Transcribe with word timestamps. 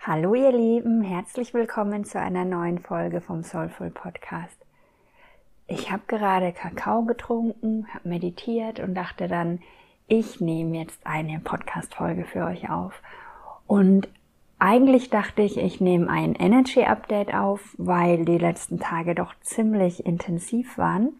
Hallo 0.00 0.32
ihr 0.34 0.52
Lieben, 0.52 1.02
herzlich 1.02 1.52
willkommen 1.52 2.04
zu 2.04 2.20
einer 2.20 2.44
neuen 2.44 2.78
Folge 2.78 3.20
vom 3.20 3.42
Soulful 3.42 3.90
Podcast. 3.90 4.56
Ich 5.66 5.90
habe 5.90 6.04
gerade 6.06 6.52
Kakao 6.52 7.02
getrunken, 7.02 7.88
habe 7.92 8.08
meditiert 8.08 8.78
und 8.78 8.94
dachte 8.94 9.26
dann, 9.26 9.60
ich 10.06 10.40
nehme 10.40 10.78
jetzt 10.78 11.04
eine 11.04 11.40
Podcast-Folge 11.40 12.24
für 12.24 12.44
euch 12.44 12.70
auf. 12.70 13.02
Und 13.66 14.08
eigentlich 14.60 15.10
dachte 15.10 15.42
ich, 15.42 15.58
ich 15.58 15.80
nehme 15.80 16.08
ein 16.08 16.36
Energy 16.36 16.84
Update 16.84 17.34
auf, 17.34 17.74
weil 17.76 18.24
die 18.24 18.38
letzten 18.38 18.78
Tage 18.78 19.16
doch 19.16 19.34
ziemlich 19.40 20.06
intensiv 20.06 20.78
waren. 20.78 21.12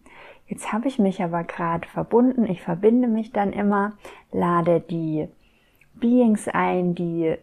Jetzt 0.46 0.72
habe 0.72 0.86
ich 0.86 1.00
mich 1.00 1.20
aber 1.20 1.42
gerade 1.42 1.86
verbunden. 1.88 2.46
Ich 2.46 2.62
verbinde 2.62 3.08
mich 3.08 3.32
dann 3.32 3.52
immer, 3.52 3.94
lade 4.30 4.80
die 4.80 5.28
Beings 5.94 6.46
ein, 6.46 6.94
die 6.94 7.36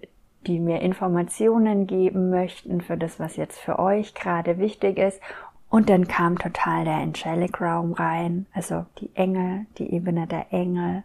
die 0.48 0.60
mir 0.60 0.82
Informationen 0.82 1.88
geben 1.88 2.30
möchten 2.30 2.82
für 2.82 2.98
das, 2.98 3.20
was 3.20 3.36
jetzt 3.36 3.60
für 3.60 3.80
euch 3.80 4.14
gerade 4.14 4.58
wichtig 4.58 4.98
ist. 4.98 5.22
Und 5.70 5.90
dann 5.90 6.08
kam 6.08 6.38
total 6.38 6.86
der 6.86 6.96
Angelic 6.96 7.60
Raum 7.60 7.94
rein, 7.94 8.46
also 8.54 8.86
die 9.00 9.10
Engel, 9.16 9.66
die 9.78 9.92
Ebene 9.92 10.28
der 10.28 10.54
Engel, 10.54 11.04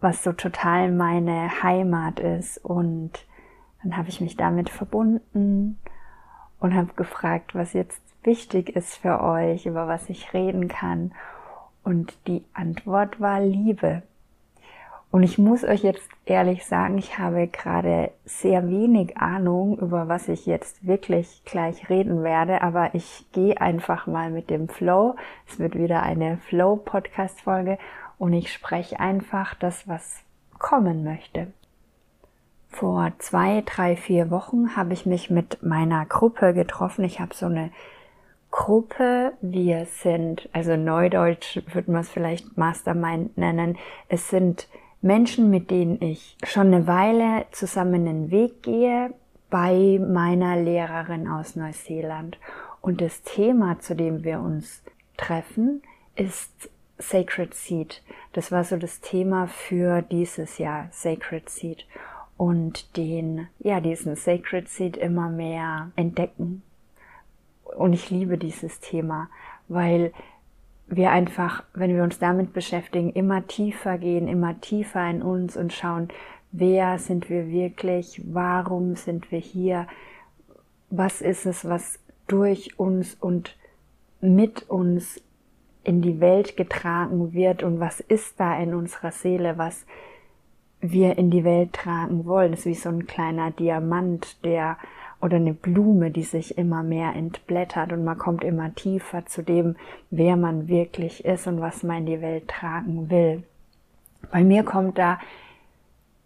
was 0.00 0.22
so 0.22 0.32
total 0.32 0.90
meine 0.90 1.62
Heimat 1.62 2.20
ist. 2.20 2.58
Und 2.64 3.12
dann 3.82 3.96
habe 3.96 4.08
ich 4.08 4.20
mich 4.20 4.36
damit 4.36 4.68
verbunden 4.68 5.78
und 6.60 6.74
habe 6.74 6.92
gefragt, 6.94 7.54
was 7.54 7.72
jetzt 7.72 8.02
wichtig 8.24 8.76
ist 8.76 8.96
für 8.96 9.20
euch, 9.22 9.66
über 9.66 9.88
was 9.88 10.08
ich 10.10 10.32
reden 10.32 10.68
kann. 10.68 11.12
Und 11.84 12.16
die 12.26 12.44
Antwort 12.52 13.20
war 13.20 13.40
Liebe. 13.40 14.02
Und 15.12 15.24
ich 15.24 15.36
muss 15.36 15.62
euch 15.62 15.82
jetzt 15.82 16.08
ehrlich 16.24 16.64
sagen, 16.64 16.96
ich 16.96 17.18
habe 17.18 17.46
gerade 17.46 18.12
sehr 18.24 18.66
wenig 18.70 19.18
Ahnung, 19.18 19.78
über 19.78 20.08
was 20.08 20.26
ich 20.26 20.46
jetzt 20.46 20.86
wirklich 20.86 21.42
gleich 21.44 21.90
reden 21.90 22.22
werde, 22.22 22.62
aber 22.62 22.94
ich 22.94 23.26
gehe 23.30 23.60
einfach 23.60 24.06
mal 24.06 24.30
mit 24.30 24.48
dem 24.48 24.70
Flow. 24.70 25.14
Es 25.46 25.58
wird 25.58 25.76
wieder 25.76 26.02
eine 26.02 26.38
Flow-Podcast-Folge 26.38 27.76
und 28.16 28.32
ich 28.32 28.50
spreche 28.50 29.00
einfach 29.00 29.54
das, 29.54 29.86
was 29.86 30.20
kommen 30.58 31.04
möchte. 31.04 31.48
Vor 32.70 33.12
zwei, 33.18 33.62
drei, 33.66 33.96
vier 33.96 34.30
Wochen 34.30 34.76
habe 34.76 34.94
ich 34.94 35.04
mich 35.04 35.28
mit 35.28 35.62
meiner 35.62 36.06
Gruppe 36.06 36.54
getroffen. 36.54 37.04
Ich 37.04 37.20
habe 37.20 37.34
so 37.34 37.44
eine 37.44 37.70
Gruppe. 38.50 39.34
Wir 39.42 39.84
sind, 39.84 40.48
also 40.54 40.74
Neudeutsch 40.74 41.60
würde 41.70 41.92
man 41.92 42.00
es 42.00 42.08
vielleicht 42.08 42.56
Mastermind 42.56 43.36
nennen. 43.36 43.76
Es 44.08 44.30
sind 44.30 44.68
Menschen, 45.02 45.50
mit 45.50 45.70
denen 45.70 46.00
ich 46.00 46.36
schon 46.44 46.68
eine 46.68 46.86
Weile 46.86 47.46
zusammen 47.50 48.06
den 48.06 48.30
Weg 48.30 48.62
gehe 48.62 49.12
bei 49.50 50.00
meiner 50.00 50.56
Lehrerin 50.56 51.28
aus 51.28 51.56
Neuseeland. 51.56 52.38
Und 52.80 53.00
das 53.00 53.22
Thema, 53.22 53.80
zu 53.80 53.94
dem 53.94 54.24
wir 54.24 54.40
uns 54.40 54.82
treffen, 55.16 55.82
ist 56.14 56.70
Sacred 56.98 57.52
Seed. 57.52 58.02
Das 58.32 58.52
war 58.52 58.62
so 58.62 58.76
das 58.76 59.00
Thema 59.00 59.48
für 59.48 60.02
dieses 60.02 60.58
Jahr, 60.58 60.88
Sacred 60.92 61.50
Seed. 61.50 61.84
Und 62.36 62.96
den, 62.96 63.48
ja, 63.58 63.80
diesen 63.80 64.14
Sacred 64.14 64.68
Seed 64.68 64.96
immer 64.96 65.28
mehr 65.28 65.90
entdecken. 65.96 66.62
Und 67.76 67.92
ich 67.92 68.10
liebe 68.10 68.38
dieses 68.38 68.80
Thema, 68.80 69.28
weil 69.68 70.12
wir 70.96 71.10
einfach, 71.10 71.64
wenn 71.74 71.94
wir 71.94 72.02
uns 72.02 72.18
damit 72.18 72.52
beschäftigen, 72.52 73.10
immer 73.10 73.46
tiefer 73.46 73.98
gehen, 73.98 74.28
immer 74.28 74.60
tiefer 74.60 75.08
in 75.08 75.22
uns 75.22 75.56
und 75.56 75.72
schauen, 75.72 76.08
wer 76.52 76.98
sind 76.98 77.30
wir 77.30 77.48
wirklich, 77.48 78.20
warum 78.24 78.96
sind 78.96 79.30
wir 79.32 79.38
hier, 79.38 79.86
was 80.90 81.20
ist 81.20 81.46
es, 81.46 81.64
was 81.68 81.98
durch 82.26 82.78
uns 82.78 83.14
und 83.14 83.56
mit 84.20 84.68
uns 84.68 85.20
in 85.84 86.02
die 86.02 86.20
Welt 86.20 86.56
getragen 86.56 87.32
wird? 87.32 87.62
Und 87.62 87.80
was 87.80 88.00
ist 88.00 88.38
da 88.38 88.58
in 88.58 88.74
unserer 88.74 89.10
Seele, 89.10 89.58
was 89.58 89.86
wir 90.82 91.16
in 91.16 91.30
die 91.30 91.44
Welt 91.44 91.72
tragen 91.72 92.26
wollen. 92.26 92.50
Das 92.50 92.60
ist 92.60 92.66
wie 92.66 92.74
so 92.74 92.90
ein 92.90 93.06
kleiner 93.06 93.50
Diamant, 93.52 94.44
der 94.44 94.76
oder 95.22 95.36
eine 95.36 95.54
Blume, 95.54 96.10
die 96.10 96.24
sich 96.24 96.58
immer 96.58 96.82
mehr 96.82 97.14
entblättert 97.14 97.92
und 97.92 98.04
man 98.04 98.18
kommt 98.18 98.42
immer 98.44 98.74
tiefer 98.74 99.24
zu 99.24 99.42
dem, 99.42 99.76
wer 100.10 100.36
man 100.36 100.68
wirklich 100.68 101.24
ist 101.24 101.46
und 101.46 101.60
was 101.60 101.82
man 101.82 101.98
in 101.98 102.06
die 102.06 102.20
Welt 102.20 102.48
tragen 102.48 103.08
will. 103.08 103.44
Bei 104.30 104.42
mir 104.42 104.64
kommt 104.64 104.98
da 104.98 105.18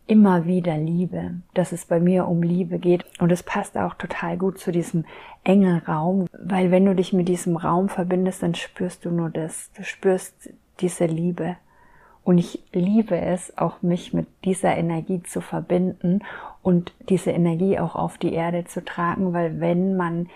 immer 0.06 0.46
wieder 0.46 0.76
Liebe, 0.78 1.34
dass 1.54 1.72
es 1.72 1.84
bei 1.84 2.00
mir 2.00 2.26
um 2.26 2.42
Liebe 2.42 2.78
geht. 2.78 3.04
Und 3.18 3.32
es 3.32 3.42
passt 3.42 3.76
auch 3.76 3.94
total 3.94 4.36
gut 4.36 4.58
zu 4.58 4.70
diesem 4.70 5.04
Engelraum, 5.44 6.26
weil 6.32 6.70
wenn 6.70 6.86
du 6.86 6.94
dich 6.94 7.12
mit 7.12 7.28
diesem 7.28 7.56
Raum 7.56 7.88
verbindest, 7.88 8.42
dann 8.42 8.54
spürst 8.54 9.04
du 9.04 9.10
nur 9.10 9.30
das, 9.30 9.70
du 9.76 9.84
spürst 9.84 10.50
diese 10.80 11.06
Liebe 11.06 11.56
und 12.26 12.38
ich 12.38 12.60
liebe 12.72 13.16
es, 13.16 13.56
auch 13.56 13.82
mich 13.82 14.12
mit 14.12 14.26
dieser 14.44 14.76
Energie 14.76 15.22
zu 15.22 15.40
verbinden 15.40 16.24
und 16.60 16.92
diese 17.08 17.30
Energie 17.30 17.78
auch 17.78 17.94
auf 17.94 18.18
die 18.18 18.32
Erde 18.32 18.64
zu 18.64 18.84
tragen, 18.84 19.32
weil 19.32 19.60
wenn 19.60 19.96
man 19.96 20.28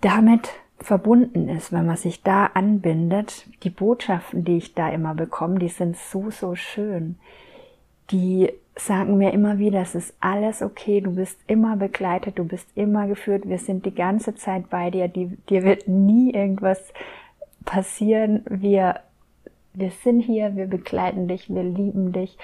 damit 0.00 0.48
verbunden 0.78 1.50
ist, 1.50 1.70
wenn 1.70 1.84
man 1.84 1.98
sich 1.98 2.22
da 2.22 2.46
anbindet, 2.46 3.44
die 3.62 3.68
Botschaften, 3.68 4.42
die 4.42 4.56
ich 4.56 4.74
da 4.74 4.88
immer 4.88 5.14
bekomme, 5.14 5.58
die 5.58 5.68
sind 5.68 5.98
so, 5.98 6.30
so 6.30 6.54
schön. 6.54 7.18
Die 8.10 8.50
sagen 8.74 9.18
mir 9.18 9.34
immer 9.34 9.58
wieder, 9.58 9.82
es 9.82 9.94
ist 9.94 10.14
alles 10.18 10.62
okay, 10.62 11.02
du 11.02 11.14
bist 11.14 11.38
immer 11.46 11.76
begleitet, 11.76 12.38
du 12.38 12.44
bist 12.44 12.66
immer 12.74 13.06
geführt, 13.06 13.46
wir 13.46 13.58
sind 13.58 13.84
die 13.84 13.94
ganze 13.94 14.34
Zeit 14.34 14.70
bei 14.70 14.90
dir, 14.90 15.08
die, 15.08 15.36
dir 15.50 15.62
wird 15.62 15.88
nie 15.88 16.32
irgendwas 16.32 16.82
passieren, 17.66 18.46
wir 18.48 19.00
wir 19.72 19.90
sind 19.90 20.20
hier, 20.20 20.56
wir 20.56 20.66
begleiten 20.66 21.28
dich, 21.28 21.48
wir 21.48 21.62
lieben 21.62 22.12
dich. 22.12 22.36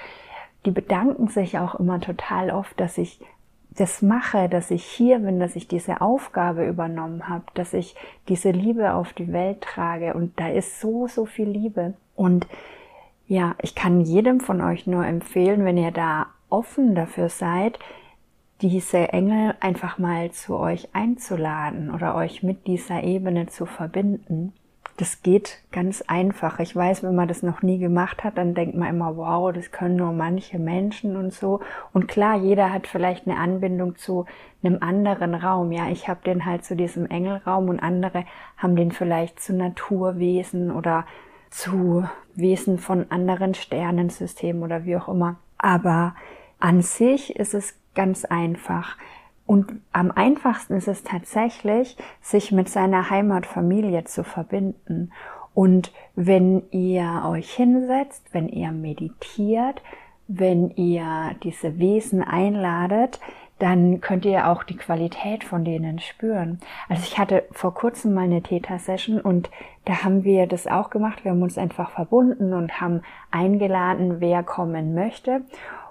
Die 0.65 0.71
bedanken 0.71 1.27
sich 1.27 1.57
auch 1.59 1.75
immer 1.75 1.99
total 1.99 2.51
oft, 2.51 2.79
dass 2.79 2.97
ich 2.97 3.19
das 3.71 4.01
mache, 4.01 4.49
dass 4.49 4.71
ich 4.71 4.83
hier 4.83 5.19
bin, 5.19 5.39
dass 5.39 5.55
ich 5.55 5.67
diese 5.67 6.01
Aufgabe 6.01 6.65
übernommen 6.65 7.29
habe, 7.29 7.43
dass 7.53 7.73
ich 7.73 7.95
diese 8.27 8.51
Liebe 8.51 8.93
auf 8.93 9.13
die 9.13 9.31
Welt 9.31 9.61
trage. 9.61 10.13
Und 10.13 10.39
da 10.39 10.49
ist 10.49 10.81
so, 10.81 11.07
so 11.07 11.25
viel 11.25 11.47
Liebe. 11.47 11.93
Und 12.15 12.47
ja, 13.27 13.55
ich 13.61 13.75
kann 13.75 14.01
jedem 14.01 14.39
von 14.39 14.61
euch 14.61 14.87
nur 14.87 15.05
empfehlen, 15.05 15.63
wenn 15.63 15.77
ihr 15.77 15.91
da 15.91 16.27
offen 16.49 16.95
dafür 16.95 17.29
seid, 17.29 17.77
diese 18.61 19.09
Engel 19.13 19.53
einfach 19.59 19.99
mal 19.99 20.31
zu 20.31 20.57
euch 20.57 20.89
einzuladen 20.93 21.93
oder 21.93 22.15
euch 22.15 22.41
mit 22.41 22.65
dieser 22.65 23.03
Ebene 23.03 23.45
zu 23.45 23.67
verbinden 23.67 24.53
das 24.97 25.21
geht 25.21 25.59
ganz 25.71 26.01
einfach. 26.01 26.59
Ich 26.59 26.75
weiß, 26.75 27.03
wenn 27.03 27.15
man 27.15 27.27
das 27.27 27.43
noch 27.43 27.61
nie 27.61 27.77
gemacht 27.77 28.23
hat, 28.23 28.37
dann 28.39 28.55
denkt 28.55 28.75
man 28.75 28.89
immer, 28.89 29.15
wow, 29.15 29.53
das 29.53 29.71
können 29.71 29.95
nur 29.95 30.11
manche 30.11 30.57
Menschen 30.57 31.15
und 31.15 31.31
so. 31.31 31.61
Und 31.93 32.07
klar, 32.07 32.35
jeder 32.35 32.73
hat 32.73 32.87
vielleicht 32.87 33.27
eine 33.27 33.37
Anbindung 33.37 33.95
zu 33.95 34.25
einem 34.63 34.81
anderen 34.81 35.35
Raum. 35.35 35.71
Ja, 35.71 35.87
ich 35.89 36.09
habe 36.09 36.21
den 36.25 36.45
halt 36.45 36.65
zu 36.65 36.75
diesem 36.75 37.05
Engelraum 37.05 37.69
und 37.69 37.79
andere 37.79 38.25
haben 38.57 38.75
den 38.75 38.91
vielleicht 38.91 39.39
zu 39.39 39.53
Naturwesen 39.53 40.71
oder 40.71 41.05
zu 41.51 42.03
Wesen 42.33 42.79
von 42.79 43.05
anderen 43.11 43.53
Sternensystemen 43.53 44.63
oder 44.63 44.85
wie 44.85 44.97
auch 44.97 45.07
immer. 45.07 45.35
Aber 45.59 46.15
an 46.59 46.81
sich 46.81 47.35
ist 47.35 47.53
es 47.53 47.75
ganz 47.93 48.25
einfach. 48.25 48.97
Und 49.47 49.81
am 49.93 50.11
einfachsten 50.11 50.75
ist 50.75 50.87
es 50.87 51.03
tatsächlich, 51.03 51.97
sich 52.21 52.51
mit 52.51 52.69
seiner 52.69 53.09
Heimatfamilie 53.09 54.03
zu 54.03 54.23
verbinden. 54.23 55.11
Und 55.53 55.91
wenn 56.15 56.69
ihr 56.69 57.23
euch 57.25 57.51
hinsetzt, 57.51 58.25
wenn 58.33 58.49
ihr 58.49 58.71
meditiert, 58.71 59.81
wenn 60.27 60.71
ihr 60.71 61.31
diese 61.41 61.79
Wesen 61.79 62.21
einladet, 62.21 63.19
dann 63.59 64.01
könnt 64.01 64.25
ihr 64.25 64.49
auch 64.49 64.63
die 64.63 64.77
Qualität 64.77 65.43
von 65.43 65.65
denen 65.65 65.99
spüren. 65.99 66.59
Also 66.89 67.03
ich 67.03 67.17
hatte 67.17 67.45
vor 67.51 67.73
kurzem 67.73 68.13
mal 68.13 68.25
eine 68.25 68.43
Theta-Session 68.43 69.19
und 69.19 69.49
da 69.85 70.03
haben 70.03 70.23
wir 70.23 70.45
das 70.45 70.67
auch 70.67 70.89
gemacht. 70.89 71.23
Wir 71.23 71.31
haben 71.31 71.41
uns 71.41 71.57
einfach 71.57 71.89
verbunden 71.89 72.53
und 72.53 72.79
haben 72.79 73.01
eingeladen, 73.31 74.19
wer 74.19 74.43
kommen 74.43 74.93
möchte. 74.93 75.41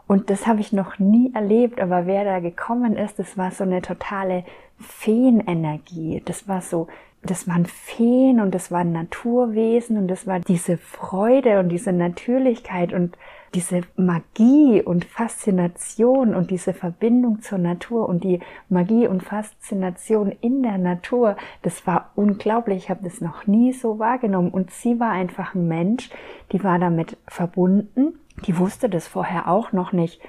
Und 0.06 0.30
das 0.30 0.46
habe 0.46 0.60
ich 0.60 0.72
noch 0.72 0.98
nie 0.98 1.32
erlebt, 1.34 1.80
aber 1.80 2.06
wer 2.06 2.24
da 2.24 2.38
gekommen 2.38 2.96
ist, 2.96 3.18
das 3.18 3.36
war 3.36 3.50
so 3.50 3.64
eine 3.64 3.82
totale 3.82 4.44
Feenenergie. 4.78 6.22
Das 6.24 6.46
war 6.46 6.62
so, 6.62 6.86
das 7.22 7.48
waren 7.48 7.66
Feen 7.66 8.40
und 8.40 8.54
das 8.54 8.70
waren 8.70 8.92
Naturwesen 8.92 9.96
und 9.96 10.08
das 10.08 10.26
war 10.26 10.38
diese 10.38 10.76
Freude 10.76 11.58
und 11.58 11.70
diese 11.70 11.92
Natürlichkeit 11.92 12.92
und 12.92 13.16
diese 13.54 13.80
Magie 13.96 14.82
und 14.82 15.04
Faszination 15.04 16.34
und 16.34 16.50
diese 16.50 16.72
Verbindung 16.72 17.40
zur 17.40 17.58
Natur 17.58 18.08
und 18.08 18.22
die 18.22 18.40
Magie 18.68 19.08
und 19.08 19.24
Faszination 19.24 20.30
in 20.40 20.62
der 20.62 20.78
Natur, 20.78 21.36
das 21.62 21.84
war 21.86 22.10
unglaublich. 22.14 22.84
Ich 22.84 22.90
habe 22.90 23.02
das 23.02 23.20
noch 23.20 23.46
nie 23.46 23.72
so 23.72 23.98
wahrgenommen. 23.98 24.50
Und 24.50 24.70
sie 24.70 25.00
war 25.00 25.10
einfach 25.10 25.54
ein 25.54 25.66
Mensch, 25.66 26.10
die 26.52 26.62
war 26.62 26.78
damit 26.78 27.16
verbunden 27.26 28.18
die 28.44 28.58
wusste 28.58 28.88
das 28.88 29.08
vorher 29.08 29.48
auch 29.48 29.72
noch 29.72 29.92
nicht 29.92 30.20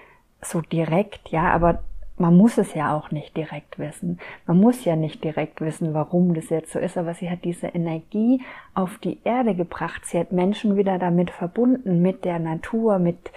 so 0.42 0.62
direkt, 0.62 1.30
ja, 1.30 1.52
aber 1.52 1.80
man 2.18 2.36
muss 2.36 2.58
es 2.58 2.74
ja 2.74 2.96
auch 2.96 3.12
nicht 3.12 3.38
direkt 3.38 3.78
wissen. 3.78 4.20
Man 4.48 4.58
muss 4.58 4.84
ja 4.86 4.96
nicht 4.96 5.24
direkt 5.24 5.62
wissen, 5.62 5.94
warum 5.94 6.34
das 6.34 6.50
jetzt 6.50 6.72
so 6.72 6.80
ist, 6.80 6.98
aber 6.98 7.14
sie 7.14 7.30
hat 7.30 7.44
diese 7.44 7.68
Energie 7.68 8.42
auf 8.74 8.98
die 8.98 9.20
Erde 9.24 9.54
gebracht. 9.54 10.06
Sie 10.06 10.20
hat 10.20 10.32
Menschen 10.32 10.76
wieder 10.78 10.98
damit 10.98 11.30
verbunden, 11.30 12.02
mit 12.02 12.26
der 12.26 12.40
Natur, 12.40 12.98
mit, 12.98 13.32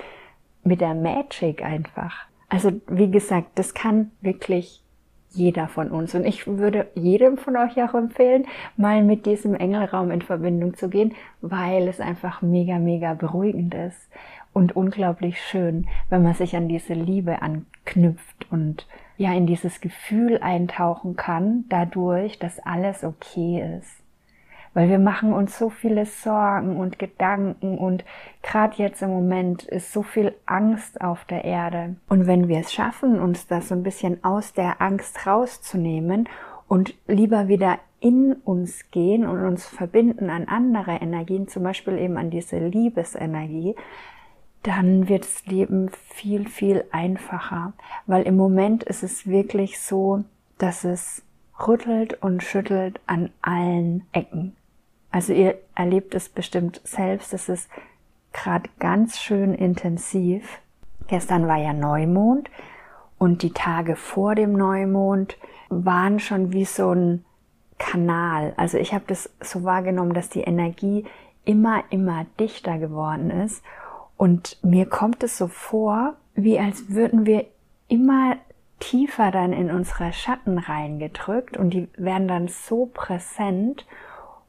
mit 0.65 0.81
der 0.81 0.95
Magic 0.95 1.63
einfach. 1.63 2.27
Also, 2.49 2.73
wie 2.89 3.11
gesagt, 3.11 3.51
das 3.57 3.75
kann 3.75 4.13
wirklich 4.23 4.83
jeder 5.33 5.69
von 5.69 5.91
uns. 5.91 6.15
Und 6.15 6.25
ich 6.25 6.47
würde 6.47 6.89
jedem 6.95 7.37
von 7.37 7.57
euch 7.57 7.81
auch 7.83 7.95
empfehlen, 7.95 8.47
mal 8.77 9.05
mit 9.05 9.27
diesem 9.27 9.55
Engelraum 9.55 10.11
in 10.11 10.23
Verbindung 10.23 10.75
zu 10.75 10.89
gehen, 10.89 11.15
weil 11.41 11.87
es 11.87 12.01
einfach 12.01 12.43
mega, 12.43 12.79
mega 12.79 13.15
beruhigend 13.15 13.75
ist 13.75 14.09
und 14.53 14.75
unglaublich 14.75 15.41
schön, 15.41 15.87
wenn 16.09 16.23
man 16.23 16.35
sich 16.35 16.57
an 16.57 16.69
diese 16.69 16.95
Liebe 16.95 17.43
anknüpft 17.43 18.51
und 18.51 18.87
ja 19.17 19.33
in 19.33 19.47
dieses 19.47 19.81
Gefühl 19.81 20.39
eintauchen 20.39 21.17
kann, 21.17 21.65
dadurch, 21.69 22.39
dass 22.39 22.59
alles 22.61 23.05
okay 23.05 23.79
ist. 23.79 24.01
Weil 24.73 24.89
wir 24.89 25.01
machen 25.01 25.33
uns 25.33 25.59
so 25.59 25.69
viele 25.69 26.07
Sorgen 26.07 26.77
und 26.77 26.99
Gedanken 26.99 27.77
und 27.77 28.05
gerade 28.43 28.77
jetzt 28.77 29.03
im 29.03 29.11
Moment 29.11 29.65
ist 29.65 29.93
so 29.93 30.03
viel 30.03 30.35
Angst 30.47 31.01
auf 31.01 31.25
der 31.25 31.45
Erde. 31.45 31.97
Und 32.09 32.27
wenn 32.27 32.47
wir 32.47 32.61
es 32.61 32.73
schaffen, 32.73 33.19
uns 33.19 33.49
das 33.49 33.69
so 33.69 33.75
ein 33.75 33.83
bisschen 33.83 34.23
aus 34.23 34.53
der 34.53 34.81
Angst 34.81 35.27
rauszunehmen 35.27 36.29
und 36.69 36.95
lieber 37.09 37.49
wieder 37.49 37.79
in 37.99 38.33
uns 38.33 38.91
gehen 38.91 39.27
und 39.27 39.45
uns 39.45 39.67
verbinden 39.67 40.31
an 40.31 40.47
andere 40.47 40.93
Energien, 40.93 41.49
zum 41.49 41.65
Beispiel 41.65 41.99
eben 41.99 42.17
an 42.17 42.31
diese 42.31 42.59
Liebesenergie, 42.59 43.75
dann 44.63 45.09
wird 45.09 45.25
das 45.25 45.47
Leben 45.47 45.91
viel, 46.09 46.49
viel 46.49 46.85
einfacher. 46.93 47.73
Weil 48.07 48.25
im 48.25 48.37
Moment 48.37 48.83
ist 48.83 49.03
es 49.03 49.27
wirklich 49.27 49.81
so, 49.81 50.25
dass 50.59 50.85
es 50.85 51.23
rüttelt 51.67 52.23
und 52.23 52.43
schüttelt 52.43 53.01
an 53.07 53.31
allen 53.43 54.07
Ecken. 54.13 54.57
Also 55.11 55.33
ihr 55.33 55.59
erlebt 55.75 56.15
es 56.15 56.29
bestimmt 56.29 56.81
selbst, 56.85 57.33
es 57.35 57.49
ist 57.49 57.69
gerade 58.33 58.71
ganz 58.79 59.19
schön 59.19 59.55
intensiv. 59.55 60.61
Gestern 61.09 61.49
war 61.49 61.57
ja 61.57 61.73
Neumond 61.73 62.49
und 63.19 63.43
die 63.43 63.53
Tage 63.53 63.97
vor 63.97 64.35
dem 64.35 64.53
Neumond 64.53 65.37
waren 65.69 66.21
schon 66.21 66.53
wie 66.53 66.65
so 66.65 66.93
ein 66.93 67.25
Kanal. 67.79 68.53
Also 68.57 68.79
ich 68.79 68.95
habe 68.95 69.05
das 69.09 69.31
so 69.41 69.65
wahrgenommen, 69.65 70.15
dass 70.15 70.29
die 70.29 70.43
Energie 70.43 71.07
immer, 71.45 71.83
immer 71.91 72.27
dichter 72.39 72.79
geworden 72.79 73.31
ist 73.31 73.65
und 74.21 74.59
mir 74.63 74.85
kommt 74.85 75.23
es 75.23 75.39
so 75.39 75.49
vor, 75.49 76.13
wie 76.35 76.59
als 76.59 76.91
würden 76.91 77.25
wir 77.25 77.47
immer 77.89 78.37
tiefer 78.79 79.31
dann 79.31 79.55
in 79.55 79.71
unsere 79.71 80.13
Schatten 80.13 80.59
reingedrückt 80.59 81.57
und 81.57 81.71
die 81.71 81.89
werden 81.97 82.29
dann 82.29 82.49
so 82.49 82.85
präsent. 82.93 83.87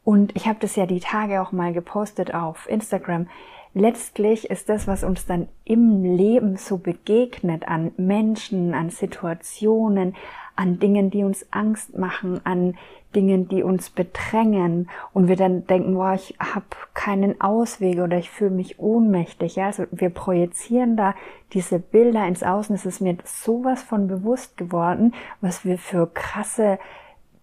Und 0.04 0.36
ich 0.36 0.46
habe 0.50 0.60
das 0.60 0.76
ja 0.76 0.86
die 0.86 1.00
Tage 1.00 1.42
auch 1.42 1.54
mal 1.54 1.72
gepostet 1.72 2.34
auf 2.34 2.68
Instagram. 2.68 3.30
Letztlich 3.74 4.50
ist 4.50 4.68
das, 4.68 4.88
was 4.88 5.06
uns 5.06 5.26
dann 5.26 5.48
im 5.64 6.04
Leben 6.04 6.58
so 6.58 6.76
begegnet, 6.76 7.66
an 7.70 7.94
Menschen, 7.96 8.74
an 8.74 8.90
Situationen, 8.90 10.18
an 10.58 10.80
Dingen, 10.80 11.12
die 11.12 11.24
uns 11.24 11.46
Angst 11.50 11.98
machen, 11.98 12.42
an 12.44 12.76
Dingen, 13.16 13.48
die 13.48 13.64
uns 13.64 13.90
bedrängen 13.90 14.90
und 15.14 15.28
wir 15.28 15.36
dann 15.36 15.66
denken, 15.68 15.94
boah, 15.94 16.14
ich 16.14 16.36
habe 16.40 16.66
keinen 16.94 17.40
Ausweg 17.42 18.00
oder 18.00 18.18
ich 18.18 18.30
fühle 18.30 18.52
mich 18.52 18.80
ohnmächtig. 18.80 19.56
Ja? 19.56 19.68
Also 19.68 19.86
wir 19.92 20.10
projizieren 20.10 20.98
da 20.98 21.16
diese 21.54 21.80
Bilder 21.80 22.26
ins 22.28 22.44
Außen. 22.44 22.76
Es 22.76 22.86
ist 22.86 23.02
mir 23.02 23.18
sowas 23.24 23.84
von 23.84 24.08
bewusst 24.08 24.58
geworden, 24.58 25.14
was 25.42 25.66
wir 25.66 25.78
für 25.78 26.08
krasse 26.08 26.80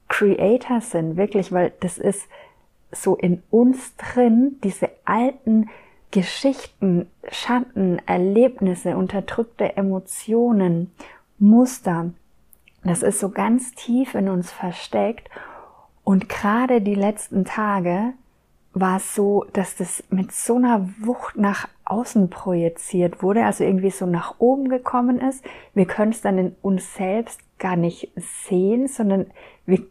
Creators 0.08 0.90
sind, 0.90 1.16
wirklich, 1.16 1.52
weil 1.52 1.72
das 1.80 1.98
ist 1.98 2.28
so 2.90 3.16
in 3.16 3.42
uns 3.50 3.94
drin, 3.96 4.56
diese 4.64 4.88
alten 5.04 5.68
Geschichten, 6.10 7.06
Schatten, 7.30 8.00
Erlebnisse, 8.06 8.96
unterdrückte 8.96 9.76
Emotionen, 9.76 10.90
Muster. 11.38 12.10
Das 12.82 13.02
ist 13.02 13.20
so 13.20 13.28
ganz 13.28 13.74
tief 13.74 14.14
in 14.14 14.28
uns 14.28 14.50
versteckt 14.50 15.28
und 16.08 16.30
gerade 16.30 16.80
die 16.80 16.94
letzten 16.94 17.44
Tage 17.44 18.14
war 18.72 18.96
es 18.96 19.14
so, 19.14 19.44
dass 19.52 19.76
das 19.76 20.02
mit 20.08 20.32
so 20.32 20.56
einer 20.56 20.88
Wucht 21.02 21.36
nach 21.36 21.68
außen 21.84 22.30
projiziert 22.30 23.22
wurde, 23.22 23.44
also 23.44 23.62
irgendwie 23.62 23.90
so 23.90 24.06
nach 24.06 24.36
oben 24.38 24.70
gekommen 24.70 25.20
ist. 25.20 25.44
Wir 25.74 25.84
können 25.84 26.12
es 26.12 26.22
dann 26.22 26.38
in 26.38 26.56
uns 26.62 26.94
selbst 26.94 27.42
gar 27.58 27.76
nicht 27.76 28.10
sehen, 28.16 28.88
sondern 28.88 29.26
wir 29.66 29.82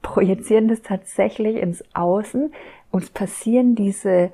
projizieren 0.00 0.68
das 0.68 0.80
tatsächlich 0.82 1.56
ins 1.56 1.82
Außen. 1.92 2.52
Uns 2.92 3.10
passieren 3.10 3.74
diese 3.74 4.30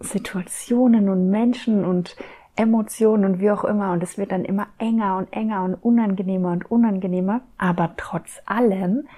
Situationen 0.00 1.08
und 1.08 1.30
Menschen 1.30 1.86
und 1.86 2.14
Emotionen 2.56 3.24
und 3.24 3.40
wie 3.40 3.50
auch 3.50 3.64
immer 3.64 3.92
und 3.92 4.02
es 4.02 4.18
wird 4.18 4.32
dann 4.32 4.44
immer 4.44 4.66
enger 4.76 5.16
und 5.16 5.32
enger 5.32 5.64
und 5.64 5.76
unangenehmer 5.76 6.52
und 6.52 6.70
unangenehmer. 6.70 7.40
Aber 7.56 7.94
trotz 7.96 8.42
allem 8.44 9.08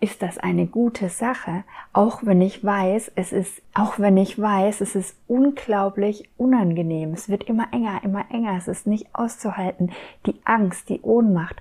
ist 0.00 0.22
das 0.22 0.38
eine 0.38 0.66
gute 0.66 1.10
Sache, 1.10 1.62
auch 1.92 2.20
wenn 2.24 2.40
ich 2.40 2.64
weiß, 2.64 3.12
es 3.16 3.32
ist, 3.32 3.60
auch 3.74 3.98
wenn 3.98 4.16
ich 4.16 4.40
weiß, 4.40 4.80
es 4.80 4.94
ist 4.94 5.14
unglaublich 5.28 6.28
unangenehm. 6.38 7.12
Es 7.12 7.28
wird 7.28 7.44
immer 7.44 7.68
enger, 7.72 8.00
immer 8.02 8.24
enger. 8.30 8.56
Es 8.56 8.66
ist 8.66 8.86
nicht 8.86 9.14
auszuhalten. 9.14 9.92
Die 10.26 10.40
Angst, 10.44 10.88
die 10.88 11.00
Ohnmacht. 11.02 11.56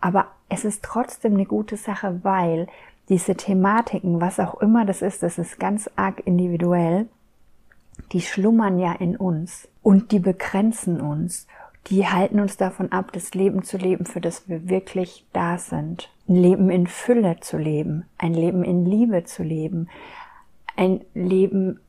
Aber 0.00 0.26
es 0.50 0.64
ist 0.64 0.84
trotzdem 0.84 1.34
eine 1.34 1.46
gute 1.46 1.76
Sache, 1.76 2.20
weil 2.22 2.68
diese 3.08 3.36
Thematiken, 3.36 4.20
was 4.20 4.38
auch 4.38 4.60
immer 4.60 4.84
das 4.84 5.00
ist, 5.00 5.22
das 5.22 5.38
ist 5.38 5.58
ganz 5.58 5.90
arg 5.96 6.22
individuell, 6.26 7.06
die 8.12 8.20
schlummern 8.20 8.78
ja 8.78 8.92
in 8.92 9.16
uns 9.16 9.66
und 9.82 10.12
die 10.12 10.18
begrenzen 10.18 11.00
uns 11.00 11.46
die 11.90 12.06
halten 12.06 12.40
uns 12.40 12.56
davon 12.56 12.92
ab, 12.92 13.12
das 13.12 13.34
Leben 13.34 13.62
zu 13.62 13.78
leben, 13.78 14.04
für 14.04 14.20
das 14.20 14.48
wir 14.48 14.68
wirklich 14.68 15.26
da 15.32 15.58
sind. 15.58 16.10
Ein 16.28 16.36
Leben 16.36 16.70
in 16.70 16.86
Fülle 16.86 17.40
zu 17.40 17.56
leben, 17.56 18.04
ein 18.18 18.34
Leben 18.34 18.64
in 18.64 18.84
Liebe 18.84 19.24
zu 19.24 19.42
leben, 19.42 19.88
ein 20.76 21.00
Leben 21.14 21.80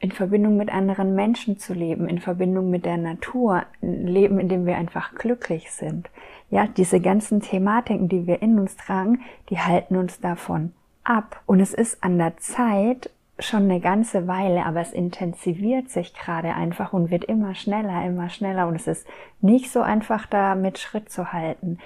in 0.00 0.12
Verbindung 0.12 0.56
mit 0.56 0.72
anderen 0.72 1.14
Menschen 1.14 1.58
zu 1.58 1.74
leben, 1.74 2.08
in 2.08 2.20
Verbindung 2.20 2.70
mit 2.70 2.84
der 2.84 2.98
Natur, 2.98 3.64
ein 3.82 4.06
Leben, 4.06 4.38
in 4.38 4.48
dem 4.48 4.64
wir 4.64 4.76
einfach 4.76 5.14
glücklich 5.14 5.72
sind. 5.72 6.08
Ja, 6.50 6.66
diese 6.68 7.00
ganzen 7.00 7.40
Thematiken, 7.40 8.08
die 8.08 8.26
wir 8.26 8.40
in 8.40 8.58
uns 8.58 8.76
tragen, 8.76 9.22
die 9.50 9.58
halten 9.58 9.96
uns 9.96 10.20
davon 10.20 10.72
ab. 11.02 11.42
Und 11.46 11.60
es 11.60 11.74
ist 11.74 12.02
an 12.04 12.16
der 12.16 12.36
Zeit, 12.36 13.10
schon 13.38 13.64
eine 13.64 13.80
ganze 13.80 14.26
Weile, 14.26 14.66
aber 14.66 14.80
es 14.80 14.92
intensiviert 14.92 15.90
sich 15.90 16.14
gerade 16.14 16.54
einfach 16.54 16.92
und 16.92 17.10
wird 17.10 17.24
immer 17.24 17.54
schneller, 17.54 18.04
immer 18.04 18.28
schneller 18.30 18.66
und 18.66 18.76
es 18.76 18.86
ist 18.86 19.06
nicht 19.40 19.70
so 19.70 19.80
einfach 19.80 20.26
da 20.26 20.54
mit 20.54 20.78
Schritt 20.78 21.10
zu 21.10 21.32
halten. 21.32 21.78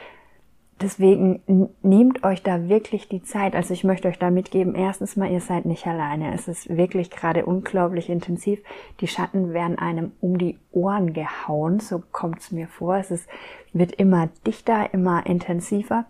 Deswegen 0.82 1.68
nehmt 1.82 2.24
euch 2.24 2.42
da 2.42 2.68
wirklich 2.68 3.08
die 3.08 3.22
Zeit. 3.22 3.54
Also 3.54 3.72
ich 3.72 3.84
möchte 3.84 4.08
euch 4.08 4.18
da 4.18 4.30
mitgeben, 4.30 4.74
erstens 4.74 5.14
mal, 5.16 5.30
ihr 5.30 5.40
seid 5.40 5.64
nicht 5.64 5.86
alleine. 5.86 6.34
Es 6.34 6.48
ist 6.48 6.76
wirklich 6.76 7.10
gerade 7.10 7.46
unglaublich 7.46 8.10
intensiv. 8.10 8.60
Die 9.00 9.06
Schatten 9.06 9.52
werden 9.52 9.78
einem 9.78 10.10
um 10.20 10.38
die 10.38 10.58
Ohren 10.72 11.12
gehauen, 11.12 11.78
so 11.78 12.02
kommt 12.10 12.40
es 12.40 12.50
mir 12.50 12.66
vor. 12.66 12.96
Es 12.96 13.12
ist, 13.12 13.28
wird 13.72 13.92
immer 13.92 14.28
dichter, 14.44 14.92
immer 14.92 15.24
intensiver. 15.24 16.06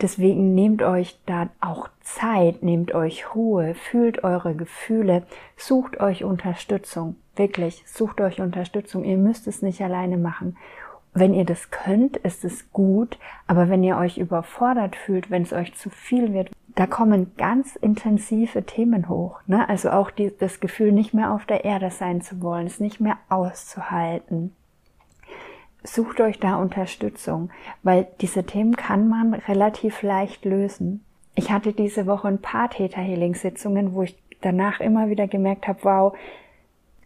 Deswegen 0.00 0.54
nehmt 0.54 0.82
euch 0.82 1.18
da 1.26 1.48
auch 1.60 1.88
Zeit, 2.00 2.62
nehmt 2.62 2.94
euch 2.94 3.34
Ruhe, 3.34 3.74
fühlt 3.74 4.24
eure 4.24 4.54
Gefühle, 4.54 5.22
sucht 5.56 6.00
euch 6.00 6.24
Unterstützung. 6.24 7.16
Wirklich, 7.36 7.84
sucht 7.86 8.20
euch 8.20 8.40
Unterstützung. 8.40 9.04
Ihr 9.04 9.16
müsst 9.16 9.46
es 9.46 9.62
nicht 9.62 9.80
alleine 9.82 10.16
machen. 10.16 10.56
Wenn 11.12 11.32
ihr 11.32 11.44
das 11.44 11.70
könnt, 11.70 12.16
ist 12.18 12.44
es 12.44 12.72
gut, 12.72 13.18
aber 13.46 13.68
wenn 13.68 13.84
ihr 13.84 13.96
euch 13.96 14.18
überfordert 14.18 14.96
fühlt, 14.96 15.30
wenn 15.30 15.42
es 15.42 15.52
euch 15.52 15.74
zu 15.74 15.90
viel 15.90 16.32
wird, 16.32 16.50
da 16.74 16.88
kommen 16.88 17.32
ganz 17.36 17.76
intensive 17.76 18.64
Themen 18.64 19.08
hoch. 19.08 19.40
Ne? 19.46 19.68
Also 19.68 19.90
auch 19.90 20.10
die, 20.10 20.32
das 20.36 20.58
Gefühl, 20.58 20.90
nicht 20.90 21.14
mehr 21.14 21.32
auf 21.32 21.46
der 21.46 21.64
Erde 21.64 21.92
sein 21.92 22.20
zu 22.20 22.42
wollen, 22.42 22.66
es 22.66 22.80
nicht 22.80 23.00
mehr 23.00 23.16
auszuhalten 23.28 24.52
sucht 25.84 26.20
euch 26.20 26.40
da 26.40 26.56
Unterstützung, 26.56 27.50
weil 27.82 28.08
diese 28.20 28.44
Themen 28.44 28.74
kann 28.74 29.08
man 29.08 29.34
relativ 29.34 30.02
leicht 30.02 30.44
lösen. 30.44 31.04
Ich 31.34 31.50
hatte 31.50 31.72
diese 31.72 32.06
Woche 32.06 32.28
ein 32.28 32.40
paar 32.40 32.70
Täter-Healing-Sitzungen, 32.70 33.94
wo 33.94 34.02
ich 34.02 34.16
danach 34.40 34.80
immer 34.80 35.08
wieder 35.08 35.28
gemerkt 35.28 35.68
habe, 35.68 35.78
wow, 35.82 36.16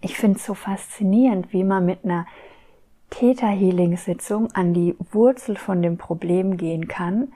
ich 0.00 0.16
finde 0.16 0.38
es 0.38 0.44
so 0.44 0.54
faszinierend, 0.54 1.52
wie 1.52 1.64
man 1.64 1.84
mit 1.84 2.04
einer 2.04 2.26
Täter-Healing-Sitzung 3.10 4.52
an 4.52 4.74
die 4.74 4.94
Wurzel 5.12 5.56
von 5.56 5.82
dem 5.82 5.96
Problem 5.98 6.56
gehen 6.56 6.88
kann, 6.88 7.32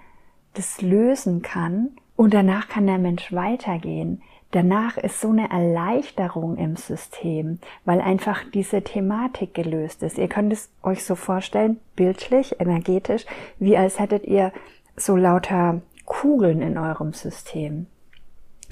das 0.54 0.80
lösen 0.80 1.42
kann 1.42 1.90
und 2.14 2.34
danach 2.34 2.68
kann 2.68 2.86
der 2.86 2.98
Mensch 2.98 3.32
weitergehen. 3.32 4.22
Danach 4.52 4.96
ist 4.96 5.20
so 5.20 5.30
eine 5.30 5.50
Erleichterung 5.50 6.56
im 6.56 6.76
System, 6.76 7.58
weil 7.84 8.00
einfach 8.00 8.44
diese 8.54 8.82
Thematik 8.82 9.54
gelöst 9.54 10.02
ist. 10.02 10.18
Ihr 10.18 10.28
könnt 10.28 10.52
es 10.52 10.70
euch 10.82 11.04
so 11.04 11.16
vorstellen, 11.16 11.80
bildlich, 11.96 12.60
energetisch, 12.60 13.26
wie 13.58 13.76
als 13.76 13.98
hättet 13.98 14.24
ihr 14.24 14.52
so 14.96 15.16
lauter 15.16 15.80
Kugeln 16.04 16.62
in 16.62 16.78
eurem 16.78 17.12
System. 17.12 17.86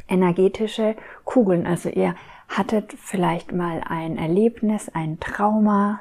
Energetische 0.09 0.97
Kugeln, 1.25 1.67
also 1.67 1.89
ihr 1.89 2.15
hattet 2.49 2.93
vielleicht 2.93 3.53
mal 3.53 3.83
ein 3.89 4.19
Erlebnis, 4.19 4.89
ein 4.93 5.19
Trauma 5.21 6.01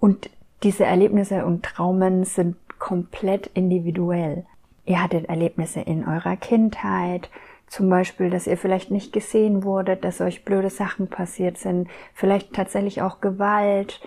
und 0.00 0.30
diese 0.62 0.84
Erlebnisse 0.84 1.44
und 1.44 1.64
Traumen 1.64 2.24
sind 2.24 2.56
komplett 2.78 3.46
individuell. 3.48 4.46
Ihr 4.84 5.02
hattet 5.02 5.28
Erlebnisse 5.28 5.80
in 5.80 6.06
eurer 6.06 6.36
Kindheit, 6.36 7.28
zum 7.66 7.90
Beispiel, 7.90 8.30
dass 8.30 8.46
ihr 8.46 8.56
vielleicht 8.56 8.90
nicht 8.90 9.12
gesehen 9.12 9.64
wurdet, 9.64 10.04
dass 10.04 10.20
euch 10.20 10.44
blöde 10.44 10.70
Sachen 10.70 11.08
passiert 11.08 11.58
sind, 11.58 11.88
vielleicht 12.14 12.52
tatsächlich 12.52 13.02
auch 13.02 13.20
Gewalt. 13.20 14.00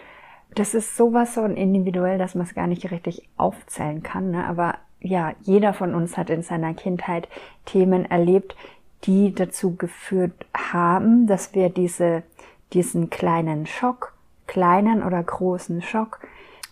Das 0.55 0.73
ist 0.73 0.95
sowas 0.95 1.35
so 1.35 1.43
individuell, 1.43 2.17
dass 2.17 2.35
man 2.35 2.45
es 2.45 2.55
gar 2.55 2.67
nicht 2.67 2.89
richtig 2.89 3.27
aufzählen 3.37 4.01
kann. 4.01 4.31
Ne? 4.31 4.45
Aber 4.45 4.75
ja, 5.01 5.33
jeder 5.41 5.73
von 5.73 5.93
uns 5.93 6.17
hat 6.17 6.29
in 6.29 6.41
seiner 6.41 6.73
Kindheit 6.73 7.27
Themen 7.65 8.05
erlebt, 8.05 8.55
die 9.03 9.33
dazu 9.33 9.75
geführt 9.75 10.45
haben, 10.55 11.27
dass 11.27 11.53
wir 11.53 11.69
diese, 11.69 12.23
diesen 12.73 13.09
kleinen 13.09 13.65
Schock, 13.65 14.13
kleinen 14.47 15.03
oder 15.03 15.21
großen 15.21 15.81
Schock, 15.81 16.19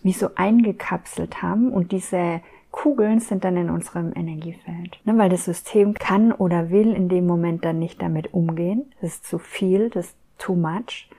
wie 0.02 0.12
so 0.12 0.30
eingekapselt 0.34 1.42
haben 1.42 1.72
und 1.72 1.92
diese 1.92 2.40
Kugeln 2.78 3.18
sind 3.18 3.42
dann 3.42 3.56
in 3.56 3.70
unserem 3.70 4.12
Energiefeld. 4.14 5.00
Ne, 5.04 5.18
weil 5.18 5.28
das 5.28 5.44
System 5.44 5.94
kann 5.94 6.30
oder 6.30 6.70
will 6.70 6.92
in 6.92 7.08
dem 7.08 7.26
Moment 7.26 7.64
dann 7.64 7.80
nicht 7.80 8.00
damit 8.00 8.32
umgehen. 8.32 8.94
Das 9.00 9.14
ist 9.14 9.26
zu 9.26 9.40
viel, 9.40 9.90
das 9.90 10.06
ist 10.06 10.16
too 10.38 10.54
much. 10.54 11.10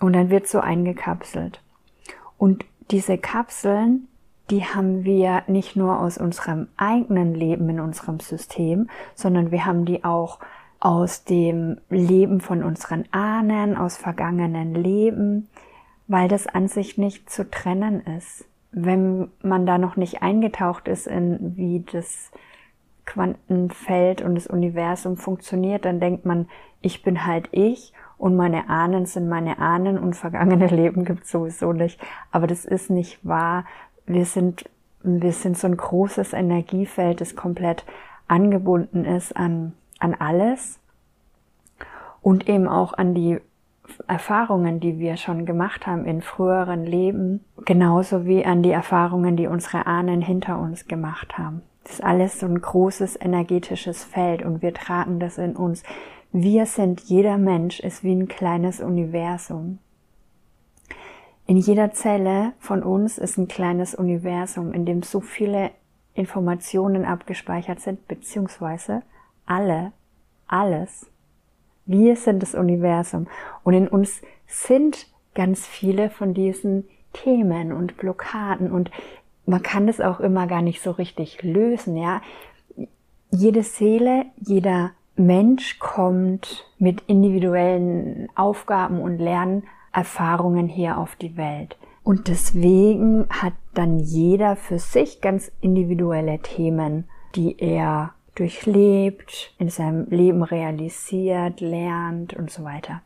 Und 0.00 0.14
dann 0.14 0.30
wird 0.30 0.48
so 0.48 0.60
eingekapselt. 0.60 1.62
Und 2.38 2.64
diese 2.90 3.18
Kapseln, 3.18 4.08
die 4.48 4.64
haben 4.64 5.04
wir 5.04 5.42
nicht 5.46 5.76
nur 5.76 6.00
aus 6.00 6.16
unserem 6.16 6.68
eigenen 6.78 7.34
Leben 7.34 7.68
in 7.68 7.78
unserem 7.78 8.20
System, 8.20 8.88
sondern 9.14 9.50
wir 9.50 9.66
haben 9.66 9.84
die 9.84 10.04
auch 10.04 10.38
aus 10.80 11.24
dem 11.24 11.82
Leben 11.90 12.40
von 12.40 12.62
unseren 12.62 13.04
Ahnen, 13.12 13.76
aus 13.76 13.98
vergangenen 13.98 14.74
Leben, 14.74 15.48
weil 16.08 16.28
das 16.28 16.46
an 16.46 16.68
sich 16.68 16.96
nicht 16.96 17.28
zu 17.28 17.50
trennen 17.50 18.00
ist 18.00 18.46
wenn 18.78 19.30
man 19.40 19.64
da 19.64 19.78
noch 19.78 19.96
nicht 19.96 20.20
eingetaucht 20.20 20.86
ist 20.86 21.06
in 21.06 21.56
wie 21.56 21.82
das 21.90 22.30
Quantenfeld 23.06 24.20
und 24.20 24.34
das 24.34 24.46
Universum 24.46 25.16
funktioniert, 25.16 25.86
dann 25.86 25.98
denkt 25.98 26.26
man, 26.26 26.46
ich 26.82 27.02
bin 27.02 27.24
halt 27.24 27.48
ich 27.52 27.94
und 28.18 28.36
meine 28.36 28.68
Ahnen 28.68 29.06
sind 29.06 29.30
meine 29.30 29.60
Ahnen 29.60 29.98
und 29.98 30.14
vergangene 30.14 30.66
Leben 30.74 31.06
gibt 31.06 31.24
es 31.24 31.30
sowieso 31.30 31.72
nicht. 31.72 31.98
Aber 32.30 32.46
das 32.46 32.66
ist 32.66 32.90
nicht 32.90 33.18
wahr. 33.26 33.64
Wir 34.04 34.26
sind, 34.26 34.68
wir 35.02 35.32
sind 35.32 35.56
so 35.56 35.68
ein 35.68 35.78
großes 35.78 36.34
Energiefeld, 36.34 37.22
das 37.22 37.34
komplett 37.34 37.86
angebunden 38.28 39.06
ist 39.06 39.34
an, 39.34 39.72
an 40.00 40.12
alles 40.12 40.78
und 42.20 42.46
eben 42.46 42.68
auch 42.68 42.92
an 42.92 43.14
die 43.14 43.40
Erfahrungen, 44.06 44.80
die 44.80 44.98
wir 44.98 45.16
schon 45.16 45.46
gemacht 45.46 45.86
haben 45.86 46.04
in 46.04 46.22
früheren 46.22 46.84
Leben, 46.84 47.44
genauso 47.64 48.26
wie 48.26 48.44
an 48.44 48.62
die 48.62 48.70
Erfahrungen, 48.70 49.36
die 49.36 49.46
unsere 49.46 49.86
Ahnen 49.86 50.20
hinter 50.20 50.58
uns 50.58 50.86
gemacht 50.86 51.38
haben. 51.38 51.62
Das 51.84 51.94
ist 51.94 52.04
alles 52.04 52.40
so 52.40 52.46
ein 52.46 52.60
großes 52.60 53.18
energetisches 53.20 54.04
Feld 54.04 54.42
und 54.42 54.60
wir 54.60 54.74
tragen 54.74 55.20
das 55.20 55.38
in 55.38 55.54
uns. 55.54 55.82
Wir 56.32 56.66
sind, 56.66 57.00
jeder 57.02 57.38
Mensch 57.38 57.80
ist 57.80 58.02
wie 58.02 58.12
ein 58.12 58.28
kleines 58.28 58.80
Universum. 58.80 59.78
In 61.46 61.56
jeder 61.56 61.92
Zelle 61.92 62.54
von 62.58 62.82
uns 62.82 63.18
ist 63.18 63.38
ein 63.38 63.46
kleines 63.46 63.94
Universum, 63.94 64.72
in 64.72 64.84
dem 64.84 65.02
so 65.04 65.20
viele 65.20 65.70
Informationen 66.14 67.04
abgespeichert 67.04 67.78
sind, 67.78 68.08
beziehungsweise 68.08 69.02
alle, 69.46 69.92
alles 70.48 71.06
wir 71.86 72.16
sind 72.16 72.42
das 72.42 72.54
Universum 72.54 73.26
und 73.64 73.74
in 73.74 73.88
uns 73.88 74.20
sind 74.46 75.06
ganz 75.34 75.66
viele 75.66 76.10
von 76.10 76.34
diesen 76.34 76.84
Themen 77.12 77.72
und 77.72 77.96
Blockaden 77.96 78.70
und 78.70 78.90
man 79.46 79.62
kann 79.62 79.86
das 79.86 80.00
auch 80.00 80.20
immer 80.20 80.46
gar 80.46 80.62
nicht 80.62 80.82
so 80.82 80.90
richtig 80.90 81.42
lösen, 81.42 81.96
ja. 81.96 82.20
Jede 83.30 83.62
Seele, 83.62 84.26
jeder 84.36 84.92
Mensch 85.16 85.78
kommt 85.78 86.68
mit 86.78 87.02
individuellen 87.06 88.28
Aufgaben 88.34 89.00
und 89.00 89.18
Lernerfahrungen 89.18 90.68
hier 90.68 90.98
auf 90.98 91.16
die 91.16 91.36
Welt. 91.36 91.76
Und 92.02 92.28
deswegen 92.28 93.26
hat 93.30 93.54
dann 93.74 93.98
jeder 93.98 94.56
für 94.56 94.78
sich 94.78 95.20
ganz 95.20 95.50
individuelle 95.60 96.38
Themen, 96.40 97.08
die 97.34 97.58
er 97.58 98.14
durchlebt, 98.36 99.52
in 99.58 99.68
seinem 99.68 100.06
Leben 100.08 100.42
realisiert, 100.42 101.60
lernt 101.60 102.34
und 102.34 102.50
so 102.50 102.64
weiter. 102.64 103.02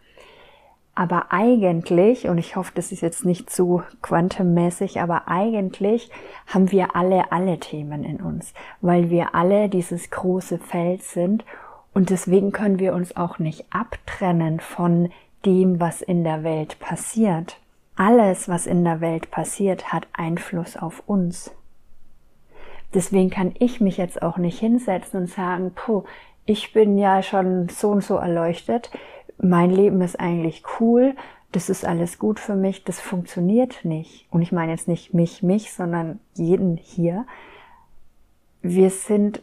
Aber 0.94 1.32
eigentlich, 1.32 2.28
und 2.28 2.37
ich 2.37 2.56
hoffe, 2.56 2.72
das 2.75 2.92
ist 2.92 3.00
jetzt 3.00 3.25
nicht 3.25 3.49
zu 3.49 3.82
quantenmäßig, 4.02 5.00
aber 5.00 5.28
eigentlich 5.28 6.10
haben 6.46 6.70
wir 6.72 6.94
alle 6.94 7.32
alle 7.32 7.58
Themen 7.58 8.04
in 8.04 8.20
uns, 8.20 8.52
weil 8.82 9.08
wir 9.08 9.34
alle 9.34 9.68
dieses 9.68 10.10
große 10.10 10.58
Feld 10.58 11.02
sind 11.02 11.44
und 11.94 12.10
deswegen 12.10 12.52
können 12.52 12.78
wir 12.78 12.92
uns 12.94 13.16
auch 13.16 13.38
nicht 13.38 13.64
abtrennen 13.70 14.60
von 14.60 15.10
dem, 15.46 15.80
was 15.80 16.02
in 16.02 16.25
der 16.25 16.44
Welt 16.44 16.78
passiert. 16.80 17.58
Alles, 17.96 18.49
was 18.49 18.66
in 18.66 18.84
der 18.84 19.00
Welt 19.00 19.30
passiert, 19.30 19.92
hat 19.92 20.06
Einfluss 20.12 20.76
auf 20.76 21.02
uns. 21.06 21.52
Deswegen 22.94 23.30
kann 23.30 23.54
ich 23.59 23.80
mich 23.80 23.97
jetzt 23.97 24.23
auch 24.23 24.37
nicht 24.37 24.59
hinsetzen 24.59 25.20
und 25.20 25.26
sagen, 25.28 25.73
puh, 25.75 26.04
ich 26.44 26.73
bin 26.73 26.99
ja 26.99 27.23
schon 27.23 27.68
so 27.68 27.90
und 27.90 28.02
so 28.02 28.16
erleuchtet, 28.16 28.90
mein 29.38 29.70
Leben 29.70 30.00
ist 30.02 30.18
eigentlich 30.18 30.64
cool, 30.80 31.14
das 31.52 31.68
ist 31.68 31.85
alles 31.85 32.18
gut 32.18 32.38
für 32.38 32.54
mich, 32.54 32.85
das 32.85 33.00
funktioniert 33.00 33.85
nicht. 33.85 34.26
Und 34.30 34.42
ich 34.42 34.52
meine 34.52 34.73
jetzt 34.73 34.88
nicht 34.88 35.14
mich, 35.14 35.42
mich, 35.42 35.73
sondern 35.73 36.20
jeden 36.35 36.76
hier. 36.76 37.26
Wir 38.62 38.90
sind 38.90 39.42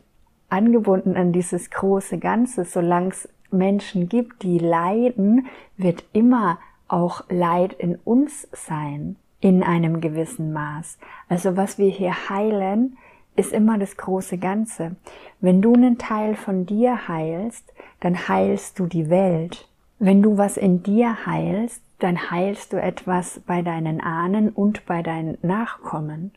angebunden 0.50 1.18
an 1.18 1.34
dieses 1.34 1.70
große 1.70 2.18
Ganze. 2.18 2.63
Solange 2.63 3.10
es 3.10 3.30
Menschen 3.51 4.08
gibt, 4.08 4.44
die 4.44 4.60
leiden, 4.60 5.48
wird 5.75 6.06
immer 6.13 6.60
auch 6.88 7.25
Leid 7.30 7.74
in 7.74 7.96
uns 7.96 8.48
sein, 8.54 9.18
in 9.42 9.63
einem 9.63 10.00
gewissen 10.00 10.54
Maß. 10.54 11.00
Also 11.27 11.58
was 11.58 11.77
wir 11.77 11.89
hier 11.89 12.30
heilen, 12.30 12.98
ist 13.38 13.53
immer 13.53 13.77
das 13.77 13.96
große 13.96 14.38
Ganze. 14.38 14.98
Wenn 15.39 15.62
du 15.62 15.74
einen 15.74 15.98
Teil 15.98 16.36
von 16.36 16.65
dir 16.65 17.08
heilst, 17.08 17.74
dann 18.01 18.27
heilst 18.27 18.79
du 18.79 18.88
die 18.88 19.10
Welt. 19.10 19.70
Wenn 20.00 20.22
du 20.22 20.38
was 20.38 20.58
in 20.58 20.84
dir 20.84 21.25
heilst, 21.25 21.82
dann 22.00 22.29
heilst 22.29 22.74
du 22.74 22.82
etwas 22.82 23.39
bei 23.46 23.62
deinen 23.62 24.01
Ahnen 24.01 24.50
und 24.50 24.86
bei 24.86 25.01
deinen 25.01 25.38
Nachkommen. 25.41 26.32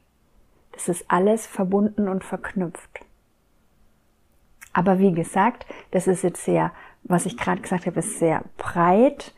Das 0.72 0.88
ist 0.88 1.04
alles 1.08 1.46
verbunden 1.46 2.08
und 2.08 2.22
verknüpft. 2.22 3.00
Aber 4.72 4.98
wie 4.98 5.12
gesagt, 5.12 5.66
das 5.90 6.06
ist 6.06 6.22
jetzt 6.22 6.44
sehr, 6.44 6.70
was 7.02 7.26
ich 7.26 7.36
gerade 7.36 7.60
gesagt 7.60 7.86
habe, 7.86 7.98
ist 7.98 8.18
sehr 8.18 8.44
breit 8.56 9.34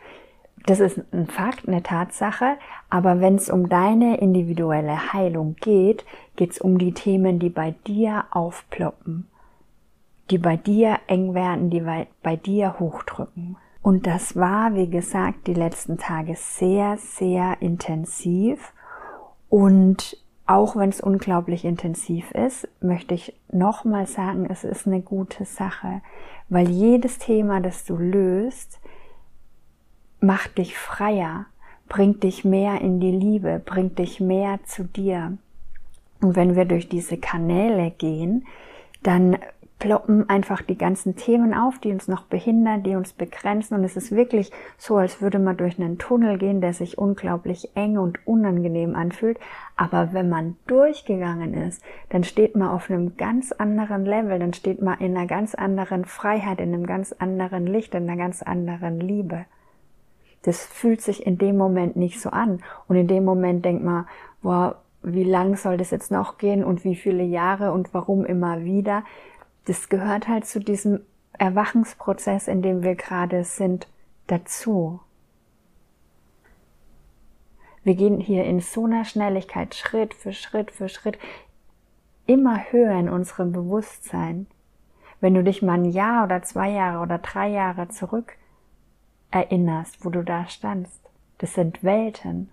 das 0.67 0.81
ist 0.81 1.01
ein 1.13 1.27
Fakt, 1.27 1.67
eine 1.67 1.83
Tatsache, 1.83 2.57
aber 2.89 3.21
wenn 3.21 3.35
es 3.35 3.51
um 3.51 3.69
deine 3.69 4.19
individuelle 4.19 5.13
Heilung 5.13 5.57
geht, 5.61 6.05
geht 6.37 6.53
es 6.53 6.59
um 6.59 6.79
die 6.79 6.93
Themen, 6.93 7.39
die 7.39 7.51
bei 7.51 7.75
dir 7.87 8.25
aufploppen, 8.31 9.27
die 10.31 10.39
bei 10.39 10.57
dir 10.57 10.99
eng 11.07 11.35
werden, 11.35 11.71
die 11.71 11.83
bei 12.23 12.37
dir 12.37 12.79
hochdrücken. 12.79 13.57
Und 13.83 14.07
das 14.07 14.37
war, 14.37 14.75
wie 14.75 14.89
gesagt, 14.89 15.47
die 15.47 15.55
letzten 15.55 15.99
Tage 15.99 16.37
sehr, 16.37 16.97
sehr 16.99 17.61
intensiv. 17.61 18.73
Und 19.49 20.17
auch 20.47 20.77
wenn 20.77 20.89
es 20.89 21.01
unglaublich 21.01 21.65
intensiv 21.65 22.31
ist, 22.33 22.69
möchte 22.81 23.15
ich 23.15 23.35
nochmal 23.51 24.07
sagen, 24.07 24.47
es 24.49 24.65
ist 24.65 24.87
eine 24.87 25.01
gute 25.01 25.45
Sache, 25.45 26.01
weil 26.49 26.69
jedes 26.69 27.19
Thema, 27.19 27.61
das 27.61 27.85
du 27.85 27.97
löst, 27.97 28.81
macht 30.21 30.59
dich 30.59 30.79
freier, 30.79 31.47
bringt 31.89 32.23
dich 32.23 32.45
mehr 32.45 32.81
in 32.81 33.01
die 33.01 33.11
Liebe, 33.11 33.61
bringt 33.65 33.99
dich 33.99 34.21
mehr 34.21 34.61
zu 34.65 34.85
dir. 34.85 35.37
Und 36.23 36.37
wenn 36.37 36.57
wir 36.57 36.65
durch 36.65 36.89
diese 36.89 37.19
Kanäle 37.19 37.91
gehen, 37.91 38.47
dann 39.03 39.37
ploppen 39.83 40.29
einfach 40.29 40.63
die 40.63 40.79
ganzen 40.79 41.17
Themen 41.17 41.53
auf, 41.53 41.81
die 41.81 41.91
uns 41.91 42.07
noch 42.07 42.23
behindern, 42.23 42.85
die 42.85 42.95
uns 42.95 43.13
begrenzen. 43.13 43.75
Und 43.75 43.83
es 43.83 43.97
ist 43.97 44.13
wirklich 44.13 44.53
so, 44.79 44.97
als 44.97 45.21
würde 45.21 45.41
man 45.41 45.57
durch 45.57 45.77
einen 45.77 45.99
Tunnel 45.99 46.39
gehen, 46.39 46.61
der 46.61 46.73
sich 46.73 46.99
unglaublich 46.99 47.71
eng 47.75 47.99
und 47.99 48.25
unangenehm 48.25 48.95
anfühlt. 48.95 49.41
Aber 49.77 50.13
wenn 50.13 50.29
man 50.29 50.57
durchgegangen 50.69 51.55
ist, 51.55 51.83
dann 52.11 52.23
steht 52.23 52.55
man 52.55 52.69
auf 52.69 52.89
einem 52.89 53.17
ganz 53.17 53.51
anderen 53.51 54.05
Level, 54.05 54.39
dann 54.39 54.53
steht 54.53 54.81
man 54.81 55.01
in 55.01 55.17
einer 55.17 55.27
ganz 55.27 55.57
anderen 55.57 56.05
Freiheit, 56.05 56.61
in 56.61 56.73
einem 56.73 56.87
ganz 56.87 57.11
anderen 57.11 57.67
Licht, 57.67 57.97
in 57.97 58.09
einer 58.09 58.17
ganz 58.17 58.41
anderen 58.41 59.01
Liebe. 59.01 59.47
Das 60.43 60.65
fühlt 60.65 61.01
sich 61.01 61.27
in 61.27 61.39
dem 61.39 61.57
Moment 61.57 61.97
nicht 61.97 62.21
so 62.21 62.31
an. 62.31 62.61
Und 62.87 62.95
in 62.95 63.09
dem 63.09 63.25
Moment 63.25 63.65
denkt 63.65 63.83
man, 63.83 64.07
boah, 64.43 64.82
wie 65.03 65.25
lang 65.25 65.57
soll 65.57 65.77
das 65.77 65.91
jetzt 65.91 66.11
noch 66.11 66.39
gehen 66.39 66.65
und 66.65 66.85
wie 66.85 66.97
viele 66.97 67.25
Jahre 67.25 67.73
und 67.73 67.93
warum 67.95 68.25
immer 68.25 68.65
wieder 68.65 69.05
das 69.65 69.89
gehört 69.89 70.29
halt 70.29 70.47
zu 70.47 70.61
diesem 70.61 71.01
Erwachensprozess, 71.39 72.49
in 72.49 72.63
dem 72.63 72.83
wir 72.83 72.95
gerade 72.95 73.45
sind, 73.45 73.89
dazu. 74.27 75.01
Wir 77.85 77.95
gehen 77.95 78.21
hier 78.21 78.45
in 78.45 78.61
so 78.61 78.85
einer 78.85 79.05
Schnelligkeit 79.05 79.75
Schritt 79.75 80.15
für 80.15 80.33
Schritt 80.33 80.71
für 80.71 80.89
Schritt 80.89 81.19
immer 82.27 82.71
höher 82.71 82.99
in 82.99 83.09
unserem 83.09 83.53
Bewusstsein. 83.53 84.47
Wenn 85.21 85.35
du 85.35 85.43
dich 85.43 85.63
mal 85.63 85.75
ein 85.75 85.85
Jahr 85.85 86.25
oder 86.25 86.43
zwei 86.43 86.71
Jahre 86.71 87.01
oder 87.01 87.19
drei 87.19 87.49
Jahre 87.49 87.89
zurück 87.89 88.37
erinnerst, 89.31 90.05
wo 90.05 90.11
du 90.11 90.23
da 90.23 90.47
standst, 90.47 91.01
das 91.39 91.55
sind 91.55 91.83
Welten. 91.83 92.51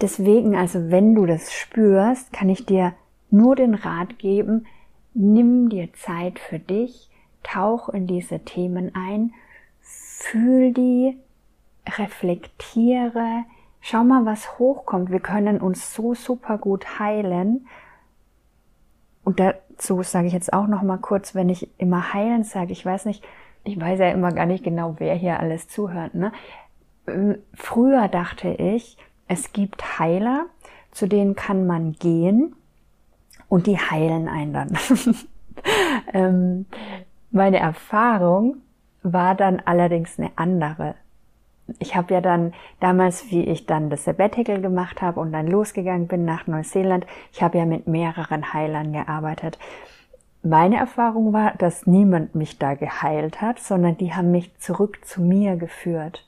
Deswegen, 0.00 0.56
also 0.56 0.90
wenn 0.90 1.14
du 1.14 1.26
das 1.26 1.52
spürst, 1.52 2.32
kann 2.32 2.48
ich 2.48 2.66
dir 2.66 2.94
nur 3.30 3.54
den 3.54 3.74
Rat 3.74 4.18
geben, 4.18 4.66
Nimm 5.12 5.68
dir 5.68 5.92
Zeit 5.92 6.38
für 6.38 6.60
dich, 6.60 7.10
tauch 7.42 7.88
in 7.88 8.06
diese 8.06 8.40
Themen 8.40 8.94
ein, 8.94 9.32
fühl 9.80 10.72
die, 10.72 11.18
reflektiere, 11.98 13.44
schau 13.80 14.04
mal, 14.04 14.24
was 14.24 14.58
hochkommt. 14.58 15.10
Wir 15.10 15.18
können 15.18 15.60
uns 15.60 15.94
so 15.94 16.14
super 16.14 16.58
gut 16.58 17.00
heilen. 17.00 17.66
Und 19.24 19.40
dazu 19.40 20.02
sage 20.02 20.28
ich 20.28 20.32
jetzt 20.32 20.52
auch 20.52 20.68
noch 20.68 20.82
mal 20.82 20.98
kurz, 20.98 21.34
wenn 21.34 21.48
ich 21.48 21.68
immer 21.78 22.12
heilen 22.12 22.44
sage, 22.44 22.72
ich 22.72 22.86
weiß 22.86 23.06
nicht, 23.06 23.24
ich 23.64 23.80
weiß 23.80 23.98
ja 23.98 24.10
immer 24.10 24.32
gar 24.32 24.46
nicht 24.46 24.62
genau, 24.62 24.94
wer 24.98 25.14
hier 25.16 25.40
alles 25.40 25.66
zuhört. 25.66 26.14
Ne? 26.14 26.32
Ähm, 27.08 27.38
früher 27.52 28.06
dachte 28.06 28.48
ich, 28.50 28.96
es 29.30 29.52
gibt 29.52 30.00
Heiler, 30.00 30.46
zu 30.90 31.06
denen 31.06 31.36
kann 31.36 31.64
man 31.64 31.92
gehen 31.92 32.56
und 33.48 33.68
die 33.68 33.78
heilen 33.78 34.28
einen 34.28 34.52
dann. 34.52 34.78
ähm, 36.12 36.66
meine 37.30 37.60
Erfahrung 37.60 38.56
war 39.04 39.36
dann 39.36 39.62
allerdings 39.64 40.18
eine 40.18 40.32
andere. 40.34 40.96
Ich 41.78 41.94
habe 41.94 42.12
ja 42.12 42.20
dann 42.20 42.54
damals, 42.80 43.30
wie 43.30 43.44
ich 43.44 43.66
dann 43.66 43.88
das 43.88 44.02
Sabbatical 44.02 44.60
gemacht 44.60 45.00
habe 45.00 45.20
und 45.20 45.30
dann 45.30 45.46
losgegangen 45.46 46.08
bin 46.08 46.24
nach 46.24 46.48
Neuseeland, 46.48 47.06
ich 47.32 47.40
habe 47.40 47.58
ja 47.58 47.66
mit 47.66 47.86
mehreren 47.86 48.52
Heilern 48.52 48.92
gearbeitet. 48.92 49.60
Meine 50.42 50.78
Erfahrung 50.78 51.32
war, 51.32 51.54
dass 51.56 51.86
niemand 51.86 52.34
mich 52.34 52.58
da 52.58 52.74
geheilt 52.74 53.40
hat, 53.40 53.60
sondern 53.60 53.96
die 53.96 54.12
haben 54.12 54.32
mich 54.32 54.58
zurück 54.58 55.04
zu 55.04 55.22
mir 55.22 55.54
geführt. 55.54 56.26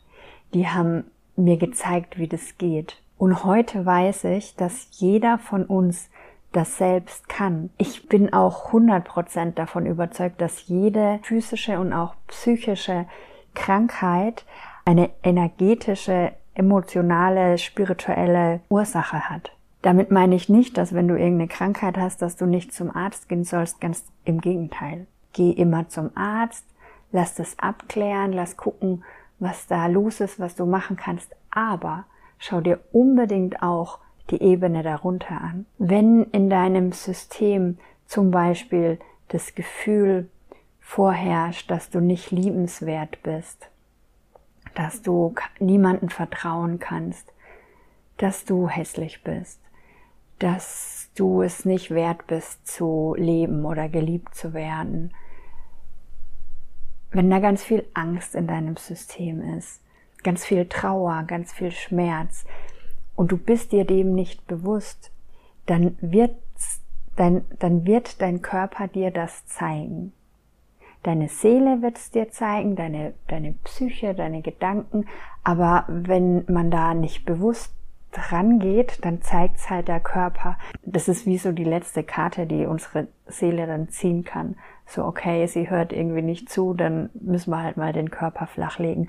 Die 0.55 0.69
haben 0.69 1.11
mir 1.37 1.57
gezeigt, 1.57 2.19
wie 2.19 2.29
das 2.29 2.59
geht. 2.59 3.03
Und 3.19 3.45
heute 3.45 3.87
weiß 3.87 4.25
ich, 4.25 4.57
dass 4.57 4.89
jeder 4.93 5.39
von 5.39 5.65
uns 5.65 6.11
das 6.53 6.77
selbst 6.77 7.29
kann. 7.29 7.71
Ich 7.79 8.09
bin 8.09 8.33
auch 8.33 8.73
100% 8.73 9.53
davon 9.53 9.87
überzeugt, 9.87 10.41
dass 10.41 10.69
jede 10.69 11.21
physische 11.23 11.79
und 11.79 11.93
auch 11.93 12.15
psychische 12.27 13.07
Krankheit 13.55 14.45
eine 14.85 15.11
energetische, 15.23 16.33
emotionale, 16.55 17.59
spirituelle 17.59 18.61
Ursache 18.69 19.31
hat. 19.31 19.53
Damit 19.81 20.11
meine 20.11 20.35
ich 20.35 20.49
nicht, 20.49 20.77
dass 20.77 20.95
wenn 20.95 21.09
du 21.09 21.15
irgendeine 21.15 21.49
Krankheit 21.49 21.97
hast, 21.97 22.23
dass 22.23 22.37
du 22.37 22.47
nicht 22.47 22.73
zum 22.73 22.95
Arzt 22.95 23.29
gehen 23.29 23.45
sollst, 23.45 23.81
ganz 23.81 24.05
im 24.25 24.41
Gegenteil. 24.41 25.07
Geh 25.33 25.51
immer 25.51 25.89
zum 25.89 26.11
Arzt, 26.17 26.65
lass 27.11 27.35
das 27.35 27.59
abklären, 27.59 28.33
lass 28.33 28.57
gucken, 28.57 29.03
was 29.43 29.67
da 29.67 29.87
los 29.87 30.21
ist, 30.21 30.39
was 30.39 30.55
du 30.55 30.67
machen 30.67 30.97
kannst, 30.97 31.35
aber 31.51 32.05
schau 32.39 32.61
dir 32.61 32.79
unbedingt 32.93 33.61
auch 33.61 33.99
die 34.31 34.41
Ebene 34.41 34.83
darunter 34.85 35.41
an. 35.41 35.67
Wenn 35.79 36.23
in 36.31 36.49
deinem 36.49 36.93
System 36.93 37.79
zum 38.07 38.31
Beispiel 38.31 39.01
das 39.29 39.55
Gefühl 39.55 40.31
vorherrscht, 40.81 41.71
dass 41.71 41.91
du 41.91 42.01
nicht 42.01 42.31
liebenswert 42.31 43.23
bist, 43.25 43.69
dass 44.77 45.03
du 45.03 45.35
niemanden 45.59 46.09
vertrauen 46.09 46.79
kannst, 46.79 47.33
dass 48.19 48.45
du 48.45 48.69
hässlich 48.69 49.25
bist, 49.25 49.61
dass 50.39 51.11
du 51.17 51.43
es 51.43 51.65
nicht 51.65 51.91
wert 51.91 52.29
bist 52.29 52.67
zu 52.67 53.17
leben 53.19 53.65
oder 53.65 53.89
geliebt 53.89 54.37
zu 54.37 54.55
werden. 54.55 55.13
Wenn 57.13 57.31
da 57.31 57.39
ganz 57.39 57.63
viel 57.63 57.85
Angst 57.95 58.35
in 58.35 58.47
deinem 58.47 58.77
System 58.77 59.57
ist, 59.59 59.83
ganz 60.23 60.45
viel 60.45 60.67
Trauer, 60.67 61.25
ganz 61.27 61.53
viel 61.53 61.71
Schmerz, 61.71 62.45
und 63.15 63.31
du 63.31 63.37
bist 63.37 63.73
dir 63.73 63.85
dem 63.85 64.15
nicht 64.15 64.47
bewusst, 64.47 65.13
dann 65.67 65.97
wird 66.01 66.35
dein, 67.17 67.45
dann 67.59 67.87
wird 67.87 68.21
dein 68.23 68.43
Körper 68.43 68.89
dir 68.89 69.11
das 69.11 69.47
zeigen. 69.47 70.13
Deine 71.03 71.29
Seele 71.29 71.83
wird 71.83 71.99
es 71.99 72.11
dir 72.11 72.31
zeigen, 72.31 72.77
deine, 72.77 73.15
deine 73.29 73.53
Psyche, 73.65 74.15
deine 74.15 74.41
Gedanken, 74.41 75.07
aber 75.43 75.85
wenn 75.89 76.45
man 76.49 76.71
da 76.71 76.95
nicht 76.95 77.25
bewusst 77.25 77.75
dran 78.13 78.61
geht, 78.61 79.05
dann 79.05 79.21
zeigt 79.21 79.57
es 79.57 79.71
halt 79.71 79.89
der 79.89 80.01
Körper. 80.01 80.59
Das 80.85 81.09
ist 81.09 81.27
wie 81.27 81.39
so 81.39 81.51
die 81.51 81.65
letzte 81.65 82.05
Karte, 82.05 82.47
die 82.47 82.67
unsere 82.67 83.09
Seele 83.27 83.67
dann 83.67 83.89
ziehen 83.89 84.25
kann. 84.25 84.57
So, 84.93 85.05
okay, 85.07 85.47
sie 85.47 85.71
hört 85.71 85.91
irgendwie 85.93 86.21
nicht 86.21 86.51
zu, 86.51 86.75
dann 86.75 87.09
müssen 87.15 87.51
wir 87.51 87.63
halt 87.63 87.79
mal 87.79 87.95
den 87.95 88.11
Körper 88.11 88.47
flachlegen. 88.47 89.09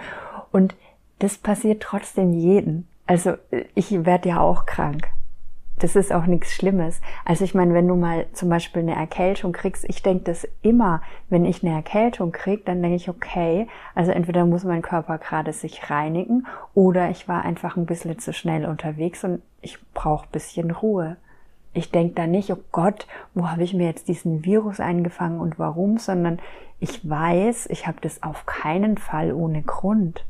Und 0.51 0.75
das 1.19 1.37
passiert 1.37 1.83
trotzdem 1.83 2.31
jeden. 2.31 2.87
Also 3.05 3.33
ich 3.75 4.05
werde 4.05 4.29
ja 4.29 4.39
auch 4.39 4.65
krank. 4.65 5.09
Das 5.79 5.97
ist 5.97 6.13
auch 6.13 6.25
nichts 6.25 6.53
Schlimmes. 6.53 7.01
Also 7.25 7.43
ich 7.43 7.53
meine, 7.53 7.73
wenn 7.73 7.89
du 7.89 7.95
mal 7.95 8.27
zum 8.31 8.47
Beispiel 8.47 8.83
eine 8.83 8.95
Erkältung 8.95 9.51
kriegst, 9.51 9.83
ich 9.89 10.01
denke 10.01 10.23
das 10.23 10.47
immer, 10.61 11.01
wenn 11.29 11.43
ich 11.43 11.65
eine 11.65 11.75
Erkältung 11.75 12.31
krieg, 12.31 12.65
dann 12.65 12.81
denke 12.81 12.95
ich, 12.95 13.09
okay, 13.09 13.67
also 13.93 14.11
entweder 14.11 14.45
muss 14.45 14.63
mein 14.63 14.81
Körper 14.81 15.17
gerade 15.17 15.51
sich 15.51 15.89
reinigen 15.89 16.47
oder 16.73 17.09
ich 17.09 17.27
war 17.27 17.43
einfach 17.43 17.75
ein 17.75 17.85
bisschen 17.85 18.17
zu 18.19 18.31
schnell 18.31 18.65
unterwegs 18.65 19.25
und 19.25 19.41
ich 19.61 19.77
brauche 19.93 20.27
bisschen 20.31 20.71
Ruhe. 20.71 21.17
Ich 21.73 21.91
denke 21.91 22.15
da 22.15 22.27
nicht, 22.27 22.51
oh 22.51 22.59
Gott, 22.71 23.07
wo 23.33 23.49
habe 23.49 23.63
ich 23.63 23.73
mir 23.73 23.87
jetzt 23.87 24.07
diesen 24.07 24.45
Virus 24.45 24.79
eingefangen 24.79 25.39
und 25.39 25.57
warum, 25.57 25.97
sondern 25.97 26.39
ich 26.79 27.07
weiß, 27.09 27.67
ich 27.67 27.87
habe 27.87 27.97
das 28.01 28.21
auf 28.21 28.45
keinen 28.45 28.97
Fall 28.97 29.33
ohne 29.33 29.63
Grund 29.63 30.23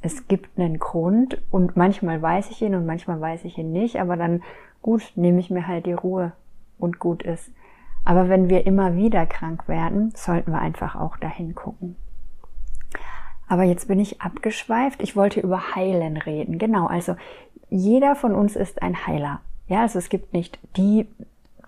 es 0.00 0.28
gibt 0.28 0.58
einen 0.58 0.78
Grund 0.78 1.40
und 1.50 1.76
manchmal 1.76 2.22
weiß 2.22 2.50
ich 2.50 2.62
ihn 2.62 2.74
und 2.74 2.86
manchmal 2.86 3.20
weiß 3.20 3.44
ich 3.44 3.58
ihn 3.58 3.72
nicht, 3.72 4.00
aber 4.00 4.16
dann 4.16 4.42
gut, 4.80 5.12
nehme 5.16 5.40
ich 5.40 5.50
mir 5.50 5.66
halt 5.66 5.86
die 5.86 5.92
Ruhe 5.92 6.32
und 6.78 6.98
gut 6.98 7.22
ist. 7.22 7.50
Aber 8.04 8.28
wenn 8.28 8.48
wir 8.48 8.66
immer 8.66 8.94
wieder 8.94 9.26
krank 9.26 9.66
werden, 9.66 10.12
sollten 10.14 10.52
wir 10.52 10.60
einfach 10.60 10.94
auch 10.94 11.16
dahin 11.16 11.54
gucken. 11.54 11.96
Aber 13.48 13.64
jetzt 13.64 13.88
bin 13.88 13.98
ich 13.98 14.20
abgeschweift. 14.20 15.02
Ich 15.02 15.16
wollte 15.16 15.40
über 15.40 15.74
Heilen 15.74 16.16
reden. 16.16 16.58
Genau, 16.58 16.86
also 16.86 17.16
jeder 17.70 18.14
von 18.14 18.34
uns 18.34 18.56
ist 18.56 18.82
ein 18.82 19.06
Heiler. 19.06 19.40
Ja, 19.68 19.82
also 19.82 19.98
es 19.98 20.08
gibt 20.08 20.32
nicht 20.32 20.58
die 20.76 21.06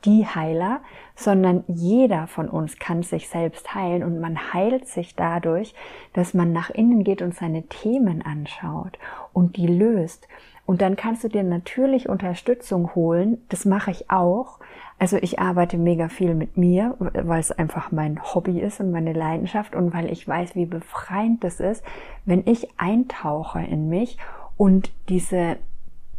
die 0.04 0.26
Heiler, 0.26 0.80
sondern 1.14 1.64
jeder 1.66 2.26
von 2.26 2.48
uns 2.48 2.78
kann 2.78 3.02
sich 3.02 3.28
selbst 3.28 3.74
heilen 3.74 4.02
und 4.02 4.20
man 4.20 4.52
heilt 4.52 4.88
sich 4.88 5.14
dadurch, 5.14 5.74
dass 6.14 6.32
man 6.34 6.52
nach 6.52 6.70
innen 6.70 7.04
geht 7.04 7.22
und 7.22 7.34
seine 7.34 7.64
Themen 7.64 8.22
anschaut 8.22 8.98
und 9.32 9.56
die 9.56 9.66
löst. 9.66 10.26
Und 10.66 10.82
dann 10.82 10.96
kannst 10.96 11.24
du 11.24 11.28
dir 11.28 11.42
natürlich 11.42 12.08
Unterstützung 12.08 12.94
holen. 12.94 13.38
Das 13.48 13.64
mache 13.64 13.90
ich 13.90 14.10
auch. 14.10 14.60
Also 14.98 15.16
ich 15.16 15.38
arbeite 15.38 15.76
mega 15.78 16.08
viel 16.08 16.34
mit 16.34 16.56
mir, 16.56 16.94
weil 16.98 17.40
es 17.40 17.50
einfach 17.50 17.90
mein 17.90 18.22
Hobby 18.22 18.60
ist 18.60 18.80
und 18.80 18.92
meine 18.92 19.12
Leidenschaft 19.12 19.74
und 19.74 19.92
weil 19.92 20.10
ich 20.12 20.26
weiß, 20.26 20.54
wie 20.54 20.66
befreiend 20.66 21.42
das 21.42 21.58
ist, 21.58 21.82
wenn 22.24 22.46
ich 22.46 22.68
eintauche 22.78 23.60
in 23.60 23.88
mich 23.88 24.16
und 24.56 24.92
diese 25.08 25.56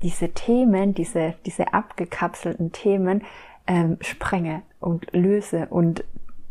diese 0.02 0.30
Themen, 0.30 0.94
diese, 0.94 1.36
diese 1.46 1.74
abgekapselten 1.74 2.72
Themen 2.72 3.24
ähm, 3.68 3.98
sprenge 4.02 4.64
und 4.80 5.08
löse 5.14 5.68
und 5.70 6.04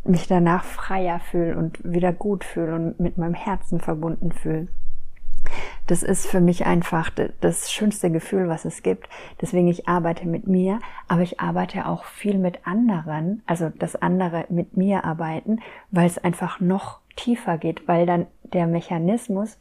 mich 0.05 0.27
danach 0.27 0.65
freier 0.65 1.21
fühle 1.21 1.57
und 1.57 1.81
wieder 1.85 2.13
gut 2.13 2.45
fühle 2.45 2.75
und 2.75 3.01
mit 3.01 3.19
meinem 3.19 3.35
Herzen 3.35 3.81
verbunden 3.81 4.33
fühle. 4.33 4.69
Das 5.87 6.03
ist 6.03 6.27
für 6.27 6.41
mich 6.41 6.67
einfach 6.67 7.11
das 7.41 7.73
schönste 7.73 8.11
Gefühl, 8.11 8.49
was 8.49 8.65
es 8.65 8.83
gibt. 8.83 9.09
Deswegen 9.41 9.69
ich 9.69 9.89
arbeite 9.89 10.29
mit 10.29 10.47
mir, 10.47 10.79
aber 11.09 11.23
ich 11.23 11.41
arbeite 11.41 11.87
auch 11.87 12.05
viel 12.05 12.39
mit 12.39 12.67
anderen, 12.67 13.43
also 13.47 13.71
dass 13.71 13.97
andere 13.97 14.45
mit 14.51 14.77
mir 14.77 15.05
arbeiten, 15.05 15.61
weil 15.91 16.07
es 16.07 16.19
einfach 16.19 16.61
noch 16.61 17.01
tiefer 17.17 17.59
geht, 17.59 17.89
weil 17.89 18.07
dann 18.07 18.27
der 18.45 18.67
Mechanismus, 18.67 19.59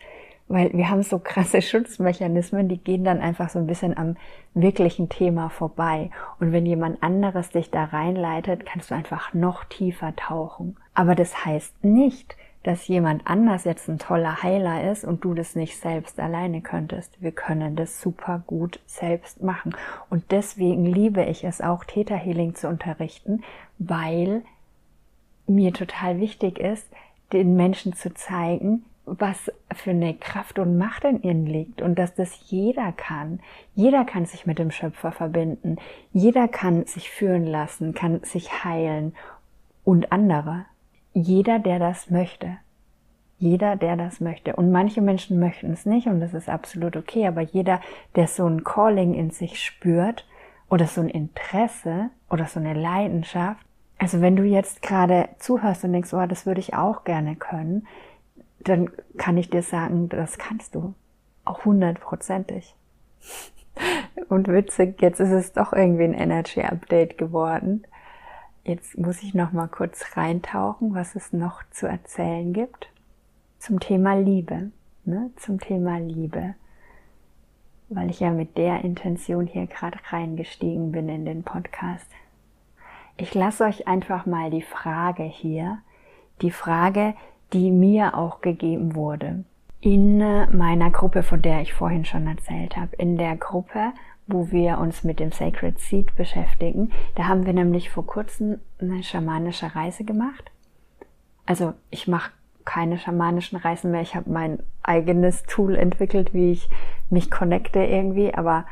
weil 0.50 0.74
wir 0.74 0.90
haben 0.90 1.04
so 1.04 1.20
krasse 1.20 1.62
Schutzmechanismen, 1.62 2.68
die 2.68 2.78
gehen 2.78 3.06
dann 3.06 3.22
einfach 3.22 3.50
so 3.50 3.60
ein 3.60 3.68
bisschen 3.68 3.96
am 3.98 4.18
wirklichen 4.54 5.08
Thema 5.08 5.50
vorbei. 5.50 6.10
Und 6.40 6.52
wenn 6.52 6.66
jemand 6.66 7.02
anderes 7.02 7.52
dich 7.52 7.72
da 7.72 7.86
reinleitet, 7.86 8.66
kannst 8.66 8.92
du 8.92 8.96
einfach 8.96 9.34
noch 9.34 9.64
tiefer 9.64 10.16
tauchen. 10.16 10.76
Aber 10.94 11.16
das 11.16 11.46
heißt 11.46 11.86
nicht, 11.86 12.36
dass 12.64 12.88
jemand 12.88 13.26
anders 13.26 13.64
jetzt 13.64 13.88
ein 13.88 14.00
toller 14.00 14.44
Heiler 14.44 14.92
ist 14.92 15.06
und 15.06 15.24
du 15.24 15.34
das 15.34 15.56
nicht 15.56 15.78
selbst 15.80 16.20
alleine 16.20 16.62
könntest. 16.62 17.22
Wir 17.22 17.32
können 17.32 17.76
das 17.78 18.02
super 18.02 18.44
gut 18.46 18.82
selbst 18.86 19.42
machen. 19.42 19.76
Und 20.10 20.32
deswegen 20.32 20.86
liebe 20.86 21.24
ich 21.24 21.46
es 21.46 21.62
auch, 21.62 21.86
Täterhealing 21.86 22.56
zu 22.56 22.68
unterrichten, 22.68 23.44
weil 23.78 24.42
mir 25.48 25.74
total 25.74 26.20
wichtig 26.20 26.60
ist, 26.60 26.88
den 27.32 27.56
Menschen 27.56 27.94
zu 27.94 28.14
zeigen, 28.14 28.84
was 29.18 29.52
für 29.74 29.92
eine 29.92 30.14
Kraft 30.14 30.60
und 30.60 30.78
Macht 30.78 31.04
in 31.04 31.22
ihnen 31.22 31.46
liegt 31.46 31.82
und 31.82 31.98
dass 31.98 32.14
das 32.16 32.50
jeder 32.50 32.92
kann. 32.92 33.40
Jeder 33.76 34.06
kann 34.06 34.26
sich 34.26 34.46
mit 34.46 34.60
dem 34.60 34.72
Schöpfer 34.72 35.12
verbinden. 35.12 35.78
Jeder 36.12 36.48
kann 36.48 36.86
sich 36.86 37.10
führen 37.10 37.46
lassen, 37.46 37.94
kann 37.94 38.22
sich 38.24 38.64
heilen 38.64 39.14
und 39.84 40.12
andere. 40.12 40.66
Jeder, 41.14 41.60
der 41.60 41.80
das 41.80 42.10
möchte. 42.10 42.58
Jeder, 43.38 43.76
der 43.76 43.96
das 43.96 44.20
möchte. 44.20 44.56
Und 44.56 44.72
manche 44.72 45.02
Menschen 45.02 45.40
möchten 45.40 45.72
es 45.72 45.86
nicht 45.86 46.08
und 46.08 46.20
das 46.20 46.34
ist 46.34 46.50
absolut 46.50 46.98
okay, 46.98 47.26
aber 47.26 47.42
jeder, 47.42 47.80
der 48.16 48.28
so 48.28 48.46
ein 48.46 48.64
Calling 48.64 49.14
in 49.14 49.32
sich 49.32 49.64
spürt 49.64 50.26
oder 50.70 50.88
so 50.88 51.02
ein 51.02 51.10
Interesse 51.10 52.10
oder 52.30 52.46
so 52.46 52.60
eine 52.60 52.74
Leidenschaft, 52.74 53.66
also 54.00 54.22
wenn 54.22 54.38
du 54.38 54.44
jetzt 54.44 54.82
gerade 54.82 55.28
zuhörst 55.40 55.84
und 55.84 55.92
denkst, 55.92 56.14
oh, 56.14 56.26
das 56.26 56.46
würde 56.46 56.62
ich 56.62 56.74
auch 56.74 57.04
gerne 57.04 57.36
können, 57.36 57.86
dann 58.60 58.90
kann 59.18 59.38
ich 59.38 59.50
dir 59.50 59.64
sagen, 59.64 60.10
das 60.10 60.38
kannst 60.38 60.76
du. 60.76 60.94
Auch 61.46 61.66
hundertprozentig. 61.66 62.76
Und 64.28 64.48
witzig, 64.48 65.02
jetzt 65.02 65.20
ist 65.20 65.32
es 65.32 65.54
doch 65.54 65.74
irgendwie 65.74 66.04
ein 66.04 66.14
Energy 66.14 66.62
Update 66.62 67.18
geworden. 67.18 67.84
Jetzt 68.64 68.98
muss 68.98 69.24
ich 69.24 69.34
noch 69.34 69.52
mal 69.52 69.68
kurz 69.68 70.18
reintauchen, 70.18 70.94
was 70.94 71.16
es 71.16 71.34
noch 71.34 71.64
zu 71.72 71.88
erzählen 71.88 72.54
gibt 72.54 72.90
zum 73.60 73.80
Thema 73.80 74.16
Liebe, 74.16 74.72
ne? 75.06 75.32
Zum 75.36 75.60
Thema 75.60 76.00
Liebe, 76.00 76.56
weil 77.90 78.10
ich 78.10 78.22
ja 78.22 78.32
mit 78.32 78.58
der 78.58 78.84
Intention 78.84 79.46
hier 79.48 79.68
gerade 79.68 80.00
reingestiegen 80.10 80.92
bin 80.92 81.10
in 81.10 81.26
den 81.26 81.44
Podcast. 81.44 82.08
Ich 83.18 83.34
lasse 83.34 83.66
euch 83.66 83.88
einfach 83.88 84.26
mal 84.26 84.50
die 84.50 84.62
Frage 84.62 85.24
hier, 85.24 85.80
die 86.42 86.52
Frage, 86.52 87.16
die 87.54 87.72
mir 87.72 88.16
auch 88.18 88.42
gegeben 88.42 88.96
wurde 88.96 89.44
in 89.82 90.18
meiner 90.18 90.92
Gruppe, 90.92 91.24
von 91.24 91.42
der 91.42 91.62
ich 91.62 91.74
vorhin 91.74 92.06
schon 92.06 92.28
erzählt 92.28 92.76
habe, 92.76 92.96
in 92.98 93.18
der 93.18 93.38
Gruppe, 93.38 93.94
wo 94.28 94.52
wir 94.52 94.78
uns 94.78 95.04
mit 95.04 95.20
dem 95.20 95.32
Sacred 95.32 95.80
Seed 95.80 96.16
beschäftigen. 96.16 96.92
Da 97.16 97.28
haben 97.28 97.46
wir 97.46 97.54
nämlich 97.54 97.90
vor 97.90 98.06
kurzem 98.06 98.60
eine 98.80 99.04
schamanische 99.04 99.74
Reise 99.76 100.04
gemacht. 100.04 100.52
Also 101.46 101.74
ich 101.90 102.08
mache 102.08 102.32
keine 102.66 103.00
schamanischen 103.00 103.58
Reisen 103.58 103.92
mehr. 103.92 104.02
Ich 104.02 104.16
habe 104.16 104.30
mein 104.30 104.60
eigenes 104.84 105.44
Tool 105.44 105.76
entwickelt, 105.76 106.34
wie 106.34 106.52
ich 106.52 106.70
mich 107.10 107.32
connecte 107.32 107.80
irgendwie, 107.80 108.34
aber 108.34 108.66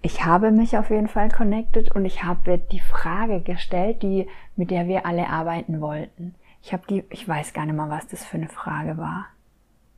ich 0.00 0.24
habe 0.24 0.50
mich 0.50 0.78
auf 0.78 0.90
jeden 0.90 1.08
Fall 1.08 1.28
connected 1.28 1.94
und 1.94 2.04
ich 2.04 2.24
habe 2.24 2.58
die 2.58 2.80
Frage 2.80 3.40
gestellt, 3.40 4.02
die, 4.02 4.26
mit 4.56 4.70
der 4.70 4.88
wir 4.88 5.06
alle 5.06 5.28
arbeiten 5.28 5.80
wollten. 5.80 6.34
Ich 6.62 6.72
habe 6.72 6.84
die, 6.88 7.04
ich 7.10 7.26
weiß 7.26 7.52
gar 7.52 7.66
nicht 7.66 7.74
mal, 7.74 7.90
was 7.90 8.06
das 8.06 8.24
für 8.24 8.36
eine 8.36 8.48
Frage 8.48 8.96
war. 8.96 9.26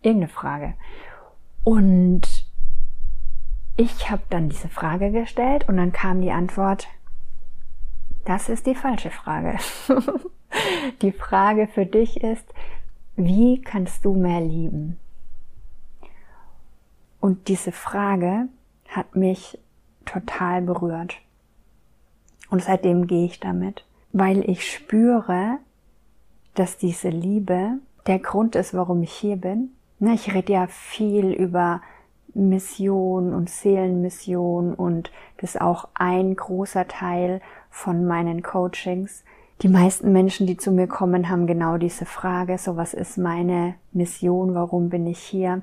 Irgendeine 0.02 0.32
Frage. 0.32 0.74
Und 1.62 2.22
ich 3.76 4.10
habe 4.10 4.22
dann 4.30 4.48
diese 4.48 4.68
Frage 4.68 5.10
gestellt 5.10 5.68
und 5.68 5.76
dann 5.76 5.92
kam 5.92 6.20
die 6.20 6.30
Antwort, 6.30 6.88
das 8.24 8.48
ist 8.48 8.66
die 8.66 8.74
falsche 8.74 9.10
Frage. 9.10 9.58
die 11.02 11.12
Frage 11.12 11.66
für 11.66 11.84
dich 11.84 12.22
ist, 12.22 12.46
wie 13.16 13.60
kannst 13.60 14.04
du 14.04 14.14
mehr 14.14 14.40
lieben? 14.40 14.98
Und 17.20 17.48
diese 17.48 17.72
Frage 17.72 18.48
hat 18.88 19.16
mich 19.16 19.58
total 20.04 20.62
berührt. 20.62 21.16
Und 22.50 22.62
seitdem 22.62 23.06
gehe 23.06 23.24
ich 23.26 23.40
damit, 23.40 23.84
weil 24.12 24.48
ich 24.48 24.70
spüre, 24.70 25.58
dass 26.54 26.76
diese 26.76 27.08
Liebe 27.08 27.78
der 28.06 28.18
Grund 28.18 28.56
ist, 28.56 28.74
warum 28.74 29.02
ich 29.02 29.12
hier 29.12 29.36
bin. 29.36 29.70
Ne, 29.98 30.14
ich 30.14 30.34
rede 30.34 30.52
ja 30.52 30.66
viel 30.66 31.32
über 31.32 31.80
Mission 32.34 33.32
und 33.32 33.48
Seelenmission 33.48 34.74
und 34.74 35.10
das 35.36 35.54
ist 35.54 35.60
auch 35.60 35.88
ein 35.94 36.34
großer 36.34 36.88
Teil 36.88 37.40
von 37.70 38.06
meinen 38.06 38.42
Coachings. 38.42 39.24
Die 39.62 39.68
meisten 39.68 40.12
Menschen, 40.12 40.46
die 40.46 40.56
zu 40.56 40.72
mir 40.72 40.88
kommen, 40.88 41.28
haben 41.28 41.46
genau 41.46 41.78
diese 41.78 42.06
Frage, 42.06 42.58
so 42.58 42.76
was 42.76 42.92
ist 42.92 43.18
meine 43.18 43.76
Mission, 43.92 44.54
warum 44.54 44.88
bin 44.88 45.06
ich 45.06 45.20
hier? 45.20 45.62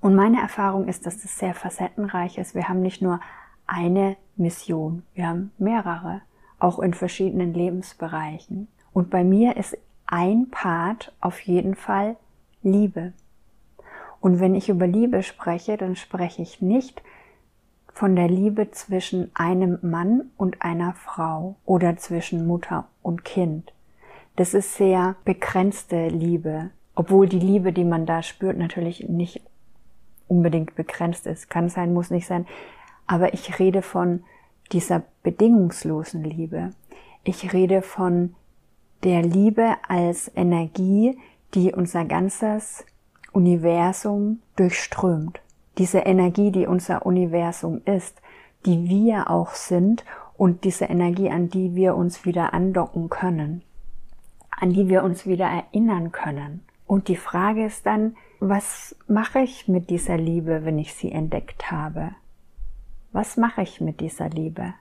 Und 0.00 0.16
meine 0.16 0.40
Erfahrung 0.40 0.88
ist, 0.88 1.06
dass 1.06 1.22
das 1.22 1.38
sehr 1.38 1.54
facettenreich 1.54 2.36
ist. 2.38 2.56
Wir 2.56 2.68
haben 2.68 2.82
nicht 2.82 3.00
nur 3.00 3.20
eine 3.66 4.16
Mission, 4.36 5.04
wir 5.14 5.28
haben 5.28 5.52
mehrere, 5.58 6.22
auch 6.58 6.80
in 6.80 6.94
verschiedenen 6.94 7.54
Lebensbereichen. 7.54 8.66
Und 8.92 9.10
bei 9.10 9.22
mir 9.22 9.56
ist 9.56 9.78
ein 10.12 10.50
Part 10.50 11.10
auf 11.20 11.40
jeden 11.40 11.74
Fall 11.74 12.16
Liebe. 12.62 13.14
Und 14.20 14.40
wenn 14.40 14.54
ich 14.54 14.68
über 14.68 14.86
Liebe 14.86 15.22
spreche, 15.22 15.78
dann 15.78 15.96
spreche 15.96 16.42
ich 16.42 16.60
nicht 16.60 17.02
von 17.94 18.14
der 18.14 18.28
Liebe 18.28 18.70
zwischen 18.70 19.30
einem 19.34 19.78
Mann 19.80 20.30
und 20.36 20.60
einer 20.60 20.92
Frau 20.92 21.56
oder 21.64 21.96
zwischen 21.96 22.46
Mutter 22.46 22.88
und 23.00 23.24
Kind. 23.24 23.72
Das 24.36 24.52
ist 24.52 24.74
sehr 24.74 25.16
begrenzte 25.24 26.08
Liebe, 26.08 26.70
obwohl 26.94 27.26
die 27.26 27.40
Liebe, 27.40 27.72
die 27.72 27.84
man 27.84 28.04
da 28.04 28.22
spürt, 28.22 28.58
natürlich 28.58 29.08
nicht 29.08 29.40
unbedingt 30.28 30.74
begrenzt 30.74 31.26
ist. 31.26 31.48
Kann 31.48 31.70
sein, 31.70 31.94
muss 31.94 32.10
nicht 32.10 32.26
sein. 32.26 32.46
Aber 33.06 33.32
ich 33.32 33.58
rede 33.58 33.80
von 33.80 34.24
dieser 34.72 35.04
bedingungslosen 35.22 36.22
Liebe. 36.22 36.70
Ich 37.24 37.54
rede 37.54 37.80
von 37.80 38.34
der 39.04 39.22
Liebe 39.22 39.76
als 39.88 40.30
Energie, 40.36 41.18
die 41.54 41.72
unser 41.72 42.04
ganzes 42.04 42.84
Universum 43.32 44.40
durchströmt. 44.56 45.40
Diese 45.78 46.00
Energie, 46.00 46.52
die 46.52 46.66
unser 46.66 47.04
Universum 47.04 47.80
ist, 47.84 48.20
die 48.64 48.88
wir 48.88 49.28
auch 49.28 49.54
sind 49.54 50.04
und 50.36 50.64
diese 50.64 50.84
Energie, 50.84 51.30
an 51.30 51.48
die 51.48 51.74
wir 51.74 51.96
uns 51.96 52.24
wieder 52.24 52.54
andocken 52.54 53.08
können, 53.08 53.62
an 54.50 54.72
die 54.72 54.88
wir 54.88 55.02
uns 55.02 55.26
wieder 55.26 55.46
erinnern 55.46 56.12
können. 56.12 56.62
Und 56.86 57.08
die 57.08 57.16
Frage 57.16 57.64
ist 57.64 57.86
dann, 57.86 58.16
was 58.38 58.94
mache 59.08 59.40
ich 59.40 59.66
mit 59.66 59.90
dieser 59.90 60.16
Liebe, 60.16 60.64
wenn 60.64 60.78
ich 60.78 60.94
sie 60.94 61.10
entdeckt 61.10 61.70
habe? 61.70 62.10
Was 63.12 63.36
mache 63.36 63.62
ich 63.62 63.80
mit 63.80 64.00
dieser 64.00 64.28
Liebe? 64.28 64.74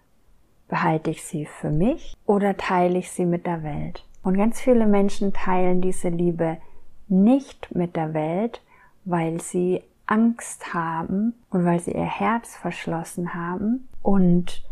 Behalte 0.68 1.10
ich 1.10 1.24
sie 1.24 1.46
für 1.46 1.70
mich 1.70 2.16
oder 2.26 2.56
teile 2.58 3.00
ich 3.00 3.12
sie 3.12 3.26
mit 3.26 3.46
der 3.46 3.64
Welt? 3.64 4.06
Und 4.24 4.38
ganz 4.38 4.62
viele 4.62 4.86
Menschen 4.86 5.34
teilen 5.34 5.82
diese 5.82 6.10
Liebe 6.10 6.58
nicht 7.08 7.74
mit 7.76 7.96
der 7.96 8.14
Welt, 8.14 8.62
weil 9.04 9.42
sie 9.42 9.82
Angst 10.06 10.74
haben 10.74 11.34
und 11.50 11.66
weil 11.66 11.80
sie 11.80 11.92
ihr 11.92 12.06
Herz 12.06 12.56
verschlossen 12.56 13.34
haben. 13.34 13.88
Und 14.02 14.64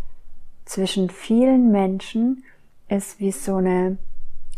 zwischen 0.66 1.10
vielen 1.10 1.72
Menschen 1.72 2.44
ist 2.88 3.20
wie 3.20 3.32
so 3.32 3.56
eine 3.56 3.98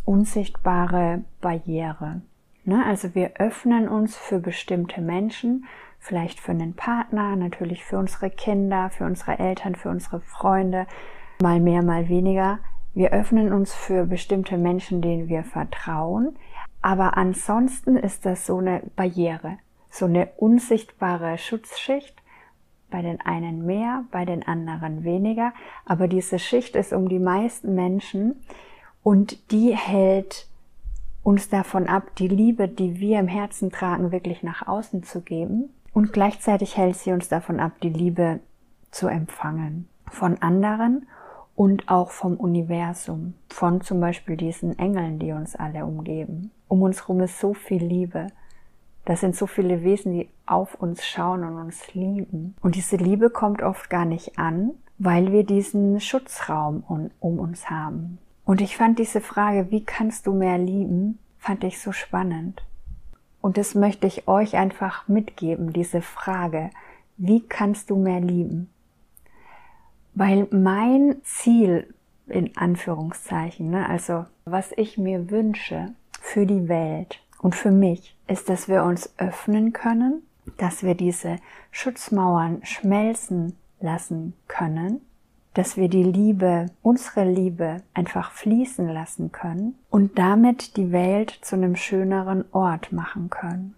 unsichtbare 0.06 1.24
Barriere. 1.40 2.22
Ne? 2.64 2.84
Also 2.86 3.16
wir 3.16 3.34
öffnen 3.38 3.88
uns 3.88 4.18
für 4.18 4.40
bestimmte 4.40 5.02
Menschen, 5.02 5.66
vielleicht 6.00 6.40
für 6.40 6.52
einen 6.52 6.74
Partner, 6.74 7.36
natürlich 7.36 7.86
für 7.86 7.98
unsere 7.98 8.30
Kinder, 8.30 8.90
für 8.90 9.06
unsere 9.06 9.40
Eltern, 9.40 9.76
für 9.76 9.90
unsere 9.90 10.20
Freunde, 10.22 10.88
mal 11.42 11.60
mehr, 11.60 11.84
mal 11.84 12.10
weniger. 12.10 12.60
Wir 12.94 13.12
öffnen 13.12 13.54
uns 13.54 13.74
für 13.74 14.06
bestimmte 14.06 14.58
Menschen, 14.58 15.02
denen 15.02 15.30
wir 15.30 15.44
vertrauen, 15.44 16.36
aber 16.82 17.18
ansonsten 17.18 17.96
ist 17.96 18.26
das 18.26 18.46
so 18.46 18.58
eine 18.58 18.82
Barriere, 18.96 19.58
so 19.90 20.06
eine 20.06 20.30
unsichtbare 20.38 21.38
Schutzschicht, 21.38 22.22
bei 22.90 23.02
den 23.02 23.22
einen 23.22 23.66
mehr, 23.66 24.04
bei 24.12 24.26
den 24.26 24.46
anderen 24.46 25.04
weniger, 25.06 25.54
aber 25.86 26.08
diese 26.08 26.40
Schicht 26.40 26.76
ist 26.76 26.92
um 26.92 27.08
die 27.08 27.20
meisten 27.20 27.74
Menschen 27.74 28.36
und 29.04 29.52
die 29.52 29.76
hält 29.76 30.48
uns 31.24 31.50
davon 31.50 31.88
ab, 31.88 32.16
die 32.18 32.28
Liebe, 32.28 32.68
die 32.68 33.00
wir 33.00 33.20
im 33.20 33.28
Herzen 33.28 33.72
tragen, 33.72 34.12
wirklich 34.12 34.44
nach 34.44 34.68
außen 34.68 35.04
zu 35.04 35.22
geben. 35.22 35.70
Und 35.94 36.14
gleichzeitig 36.14 36.78
hält 36.78 36.96
sie 36.96 37.12
uns 37.12 37.30
davon 37.30 37.60
ab, 37.60 37.74
die 37.84 37.90
Liebe 37.90 38.40
zu 38.90 39.08
empfangen. 39.08 39.88
Von 40.10 40.42
anderen 40.42 41.08
und 41.56 41.90
auch 41.90 42.12
vom 42.12 42.38
Universum. 42.38 43.34
Von 43.50 43.82
zum 43.82 44.00
Beispiel 44.00 44.38
diesen 44.38 44.78
Engeln, 44.80 45.20
die 45.20 45.32
uns 45.32 45.56
alle 45.56 45.86
umgeben. 45.86 46.52
Um 46.68 46.82
uns 46.82 47.02
herum 47.02 47.22
ist 47.22 47.40
so 47.40 47.54
viel 47.54 47.84
Liebe. 47.84 48.28
Das 49.06 49.20
sind 49.20 49.36
so 49.36 49.48
viele 49.48 49.84
Wesen, 49.84 50.14
die 50.14 50.30
auf 50.46 50.76
uns 50.76 51.06
schauen 51.06 51.44
und 51.44 51.58
uns 51.58 51.94
lieben. 51.94 52.56
Und 52.62 52.76
diese 52.76 52.98
Liebe 52.98 53.30
kommt 53.30 53.64
oft 53.64 53.90
gar 53.90 54.06
nicht 54.06 54.38
an, 54.38 54.72
weil 54.98 55.32
wir 55.32 55.44
diesen 55.44 56.00
Schutzraum 56.00 56.84
um 57.20 57.40
uns 57.40 57.70
haben. 57.70 58.20
Und 58.46 58.62
ich 58.62 58.78
fand 58.78 59.00
diese 59.00 59.22
Frage, 59.22 59.72
wie 59.72 59.84
kannst 59.84 60.28
du 60.28 60.34
mehr 60.34 60.58
lieben, 60.58 61.20
fand 61.38 61.64
ich 61.64 61.80
so 61.80 61.92
spannend. 61.92 62.64
Und 63.42 63.58
das 63.58 63.76
möchte 63.76 64.08
ich 64.08 64.28
euch 64.28 64.56
einfach 64.56 65.08
mitgeben, 65.08 65.74
diese 65.74 66.02
Frage, 66.02 66.70
wie 67.18 67.42
kannst 67.42 67.90
du 67.90 67.96
mehr 67.96 68.20
lieben? 68.20 68.71
Weil 70.14 70.48
mein 70.52 71.18
Ziel, 71.24 71.94
in 72.28 72.56
Anführungszeichen, 72.58 73.70
ne, 73.70 73.88
also 73.88 74.26
was 74.46 74.72
ich 74.76 74.98
mir 74.98 75.30
wünsche 75.30 75.94
für 76.20 76.46
die 76.46 76.68
Welt 76.68 77.20
und 77.40 77.56
für 77.56 77.72
mich, 77.72 78.16
ist, 78.28 78.50
dass 78.50 78.68
wir 78.68 78.84
uns 78.84 79.14
öffnen 79.18 79.74
können, 79.74 80.24
dass 80.58 80.84
wir 80.84 80.96
diese 80.96 81.38
Schutzmauern 81.72 82.64
schmelzen 82.64 83.56
lassen 83.80 84.34
können, 84.48 85.02
dass 85.54 85.76
wir 85.76 85.90
die 85.90 86.04
Liebe, 86.04 86.68
unsere 86.82 87.30
Liebe 87.30 87.84
einfach 87.94 88.32
fließen 88.32 88.88
lassen 88.88 89.32
können 89.32 89.76
und 89.90 90.18
damit 90.18 90.78
die 90.78 90.92
Welt 90.92 91.38
zu 91.42 91.56
einem 91.56 91.76
schöneren 91.76 92.46
Ort 92.54 92.92
machen 92.92 93.30
können. 93.30 93.76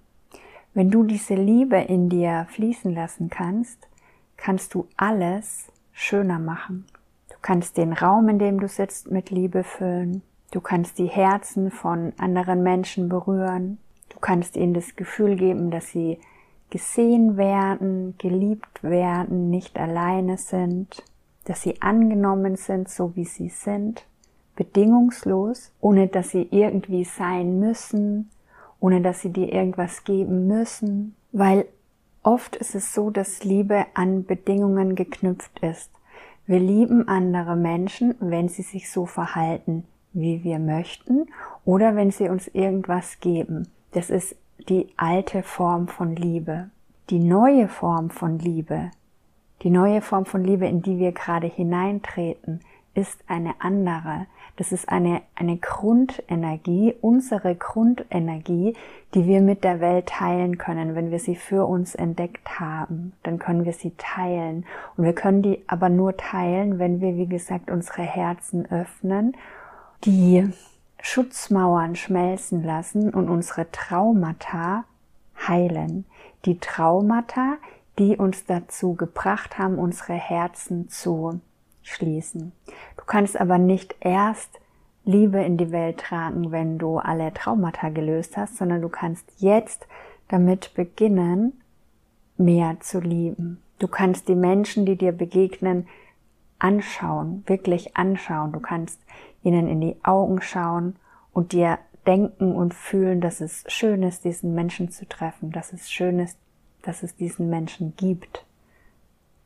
Wenn 0.73 0.89
du 0.89 1.03
diese 1.03 1.35
Liebe 1.35 1.77
in 1.77 2.09
dir 2.09 2.47
fließen 2.49 2.93
lassen 2.93 3.29
kannst, 3.29 3.87
kannst 4.37 4.73
du 4.73 4.87
alles 4.97 5.67
schöner 5.93 6.39
machen. 6.39 6.86
Du 7.29 7.36
kannst 7.41 7.77
den 7.77 7.93
Raum, 7.93 8.27
in 8.29 8.39
dem 8.39 8.60
du 8.60 8.67
sitzt, 8.67 9.10
mit 9.10 9.29
Liebe 9.29 9.63
füllen. 9.63 10.21
Du 10.51 10.60
kannst 10.62 10.99
die 10.99 11.08
Herzen 11.08 11.71
von 11.71 12.13
anderen 12.17 12.62
Menschen 12.62 13.10
berühren. 13.10 13.77
Du 14.10 14.19
kannst 14.19 14.58
ihnen 14.58 14.73
das 14.73 14.95
Gefühl 14.95 15.36
geben, 15.36 15.71
dass 15.71 15.88
sie 15.88 16.19
gesehen 16.69 17.38
werden, 17.38 18.15
geliebt 18.17 18.84
werden, 18.84 19.49
nicht 19.49 19.77
alleine 19.77 20.38
sind, 20.38 21.03
dass 21.45 21.62
sie 21.62 21.82
angenommen 21.82 22.56
sind, 22.56 22.89
so 22.89 23.15
wie 23.15 23.25
sie 23.25 23.49
sind, 23.49 24.06
bedingungslos, 24.56 25.71
ohne 25.82 26.08
dass 26.08 26.29
sie 26.29 26.47
irgendwie 26.51 27.03
sein 27.03 27.60
müssen, 27.60 28.29
ohne 28.79 29.01
dass 29.01 29.21
sie 29.21 29.29
dir 29.29 29.51
irgendwas 29.51 30.03
geben 30.03 30.47
müssen, 30.47 31.15
weil 31.32 31.65
oft 32.23 32.55
ist 32.55 32.75
es 32.75 32.93
so, 32.93 33.09
dass 33.09 33.43
Liebe 33.43 33.86
an 33.93 34.25
Bedingungen 34.25 34.95
geknüpft 34.95 35.59
ist. 35.59 35.91
Wir 36.45 36.59
lieben 36.59 37.07
andere 37.07 37.55
Menschen, 37.55 38.15
wenn 38.19 38.49
sie 38.49 38.63
sich 38.63 38.91
so 38.91 39.05
verhalten, 39.05 39.86
wie 40.12 40.43
wir 40.43 40.59
möchten, 40.59 41.27
oder 41.65 41.95
wenn 41.95 42.12
sie 42.12 42.29
uns 42.29 42.47
irgendwas 42.47 43.19
geben. 43.19 43.67
Das 43.91 44.09
ist 44.09 44.36
die 44.69 44.88
alte 44.97 45.43
Form 45.43 45.88
von 45.88 46.15
Liebe. 46.15 46.69
Die 47.09 47.19
neue 47.19 47.67
Form 47.67 48.09
von 48.09 48.39
Liebe, 48.39 48.91
die 49.62 49.69
neue 49.69 50.01
Form 50.01 50.25
von 50.25 50.43
Liebe, 50.43 50.67
in 50.67 50.81
die 50.81 50.99
wir 50.99 51.12
gerade 51.12 51.47
hineintreten, 51.47 52.62
ist 52.95 53.19
eine 53.27 53.56
andere. 53.60 54.27
Das 54.56 54.71
ist 54.71 54.88
eine, 54.88 55.21
eine 55.34 55.58
Grundenergie, 55.58 56.93
unsere 57.01 57.56
Grundenergie, 57.56 58.75
die 59.15 59.25
wir 59.25 59.41
mit 59.41 59.63
der 59.63 59.79
Welt 59.79 60.08
teilen 60.08 60.60
können. 60.60 60.93
Wenn 60.93 61.10
wir 61.10 61.17
sie 61.17 61.36
für 61.36 61.65
uns 61.65 61.95
entdeckt 61.95 62.60
haben, 62.60 63.13
dann 63.23 63.39
können 63.39 63.65
wir 63.65 63.73
sie 63.73 63.93
teilen. 63.97 64.65
Und 64.95 65.06
wir 65.06 65.13
können 65.13 65.41
die 65.41 65.63
aber 65.65 65.89
nur 65.89 66.17
teilen, 66.17 66.77
wenn 66.77 67.01
wir, 67.01 67.17
wie 67.17 67.27
gesagt, 67.27 67.71
unsere 67.71 68.03
Herzen 68.03 68.69
öffnen, 68.69 69.36
die 70.03 70.47
Schutzmauern 71.01 71.95
schmelzen 71.95 72.63
lassen 72.63 73.10
und 73.10 73.29
unsere 73.29 73.71
Traumata 73.71 74.86
heilen. 75.47 76.06
Die 76.45 76.60
Traumata, 76.60 77.56
die 77.97 78.17
uns 78.17 78.45
dazu 78.45 78.93
gebracht 78.93 79.58
haben, 79.58 79.79
unsere 79.79 80.13
Herzen 80.13 80.89
zu 80.89 81.41
schließen. 81.83 82.51
Du 82.97 83.03
kannst 83.05 83.39
aber 83.39 83.57
nicht 83.57 83.95
erst 83.99 84.59
Liebe 85.05 85.43
in 85.43 85.57
die 85.57 85.71
Welt 85.71 85.99
tragen, 85.99 86.51
wenn 86.51 86.77
du 86.77 86.97
alle 86.97 87.33
Traumata 87.33 87.89
gelöst 87.89 88.37
hast, 88.37 88.57
sondern 88.57 88.81
du 88.81 88.89
kannst 88.89 89.25
jetzt 89.37 89.87
damit 90.29 90.73
beginnen, 90.73 91.61
mehr 92.37 92.77
zu 92.79 92.99
lieben. 92.99 93.61
Du 93.79 93.87
kannst 93.87 94.27
die 94.27 94.35
Menschen, 94.35 94.85
die 94.85 94.95
dir 94.95 95.11
begegnen, 95.11 95.87
anschauen, 96.57 97.43
wirklich 97.47 97.97
anschauen. 97.97 98.53
Du 98.53 98.59
kannst 98.59 98.99
ihnen 99.43 99.67
in 99.67 99.81
die 99.81 99.97
Augen 100.03 100.41
schauen 100.41 100.95
und 101.33 101.51
dir 101.51 101.79
denken 102.07 102.55
und 102.55 102.73
fühlen, 102.73 103.21
dass 103.21 103.41
es 103.41 103.63
schön 103.67 104.03
ist, 104.03 104.23
diesen 104.23 104.55
Menschen 104.55 104.89
zu 104.89 105.07
treffen, 105.07 105.51
dass 105.51 105.73
es 105.73 105.91
schön 105.91 106.19
ist, 106.19 106.37
dass 106.81 107.03
es 107.03 107.15
diesen 107.15 107.49
Menschen 107.49 107.93
gibt. 107.97 108.45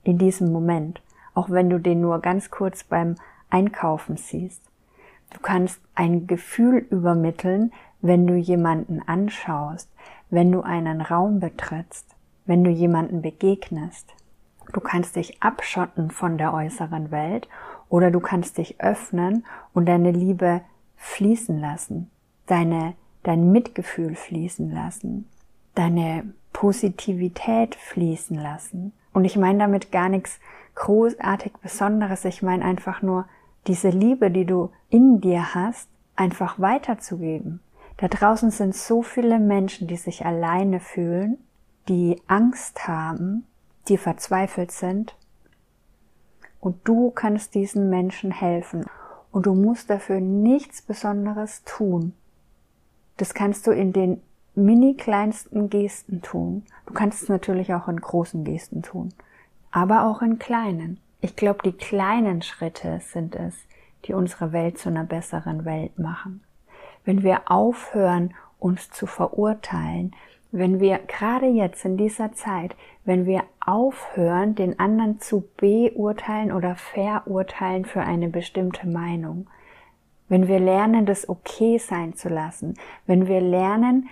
In 0.03 0.17
diesem 0.17 0.51
Moment 0.51 1.01
auch 1.37 1.51
wenn 1.51 1.69
du 1.69 1.79
den 1.79 2.01
nur 2.01 2.19
ganz 2.19 2.49
kurz 2.49 2.83
beim 2.83 3.13
Einkaufen 3.51 4.17
siehst. 4.17 4.63
Du 5.29 5.39
kannst 5.39 5.79
ein 5.93 6.25
Gefühl 6.25 6.79
übermitteln, 6.89 7.71
wenn 8.01 8.25
du 8.25 8.33
jemanden 8.33 9.03
anschaust, 9.05 9.87
wenn 10.31 10.51
du 10.51 10.61
einen 10.61 10.99
Raum 10.99 11.39
betrittst, 11.39 12.15
wenn 12.47 12.63
du 12.63 12.71
jemanden 12.71 13.21
begegnest. 13.21 14.15
Du 14.73 14.79
kannst 14.79 15.15
dich 15.15 15.41
abschotten 15.43 16.09
von 16.09 16.39
der 16.39 16.55
äußeren 16.55 17.11
Welt 17.11 17.47
oder 17.87 18.09
du 18.09 18.19
kannst 18.19 18.57
dich 18.57 18.81
öffnen 18.81 19.45
und 19.73 19.85
deine 19.85 20.11
Liebe 20.11 20.61
fließen 20.95 21.59
lassen, 21.59 22.09
deine, 22.47 22.95
dein 23.21 23.51
Mitgefühl 23.51 24.15
fließen 24.15 24.71
lassen, 24.71 25.29
deine 25.75 26.33
Positivität 26.51 27.75
fließen 27.75 28.41
lassen. 28.41 28.93
Und 29.17 29.25
ich 29.25 29.35
meine 29.35 29.57
damit 29.57 29.91
gar 29.91 30.09
nichts 30.09 30.39
großartig 30.75 31.53
Besonderes. 31.53 32.23
Ich 32.23 32.43
meine 32.43 32.63
einfach 32.63 33.01
nur 33.01 33.25
diese 33.65 33.89
Liebe, 33.89 34.29
die 34.29 34.45
du 34.45 34.69
in 34.91 35.21
dir 35.21 35.55
hast, 35.55 35.89
einfach 36.15 36.59
weiterzugeben. 36.59 37.59
Da 37.97 38.09
draußen 38.09 38.51
sind 38.51 38.75
so 38.75 39.01
viele 39.01 39.39
Menschen, 39.39 39.87
die 39.87 39.95
sich 39.95 40.23
alleine 40.23 40.79
fühlen, 40.79 41.39
die 41.89 42.21
Angst 42.27 42.87
haben, 42.87 43.47
die 43.87 43.97
verzweifelt 43.97 44.71
sind. 44.71 45.15
Und 46.59 46.87
du 46.87 47.09
kannst 47.09 47.55
diesen 47.55 47.89
Menschen 47.89 48.29
helfen. 48.29 48.85
Und 49.31 49.47
du 49.47 49.55
musst 49.55 49.89
dafür 49.89 50.19
nichts 50.19 50.83
Besonderes 50.83 51.63
tun. 51.63 52.13
Das 53.17 53.33
kannst 53.33 53.65
du 53.65 53.71
in 53.71 53.93
den 53.93 54.21
mini 54.57 54.95
kleinsten 54.95 55.69
Gesten 55.69 56.21
tun. 56.21 56.63
Du 56.85 56.93
kannst 56.93 57.23
es 57.23 57.29
natürlich 57.29 57.73
auch 57.73 57.87
in 57.87 58.01
großen 58.01 58.43
Gesten 58.43 58.81
tun 58.81 59.13
aber 59.71 60.07
auch 60.07 60.21
in 60.21 60.39
kleinen. 60.39 60.99
Ich 61.21 61.35
glaube, 61.35 61.59
die 61.63 61.71
kleinen 61.71 62.41
Schritte 62.41 62.99
sind 62.99 63.35
es, 63.35 63.55
die 64.05 64.13
unsere 64.13 64.51
Welt 64.51 64.77
zu 64.77 64.89
einer 64.89 65.03
besseren 65.03 65.65
Welt 65.65 65.99
machen. 65.99 66.43
Wenn 67.05 67.23
wir 67.23 67.51
aufhören, 67.51 68.33
uns 68.59 68.89
zu 68.89 69.05
verurteilen, 69.05 70.15
wenn 70.51 70.79
wir 70.79 70.97
gerade 70.97 71.45
jetzt 71.45 71.85
in 71.85 71.97
dieser 71.97 72.33
Zeit, 72.33 72.75
wenn 73.05 73.25
wir 73.25 73.43
aufhören, 73.63 74.55
den 74.55 74.79
anderen 74.79 75.19
zu 75.19 75.47
beurteilen 75.57 76.51
oder 76.51 76.75
verurteilen 76.75 77.85
für 77.85 78.01
eine 78.01 78.29
bestimmte 78.29 78.87
Meinung, 78.87 79.47
wenn 80.29 80.47
wir 80.47 80.59
lernen, 80.59 81.05
das 81.05 81.29
okay 81.29 81.77
sein 81.77 82.15
zu 82.15 82.29
lassen, 82.29 82.75
wenn 83.05 83.27
wir 83.27 83.41
lernen, 83.41 84.09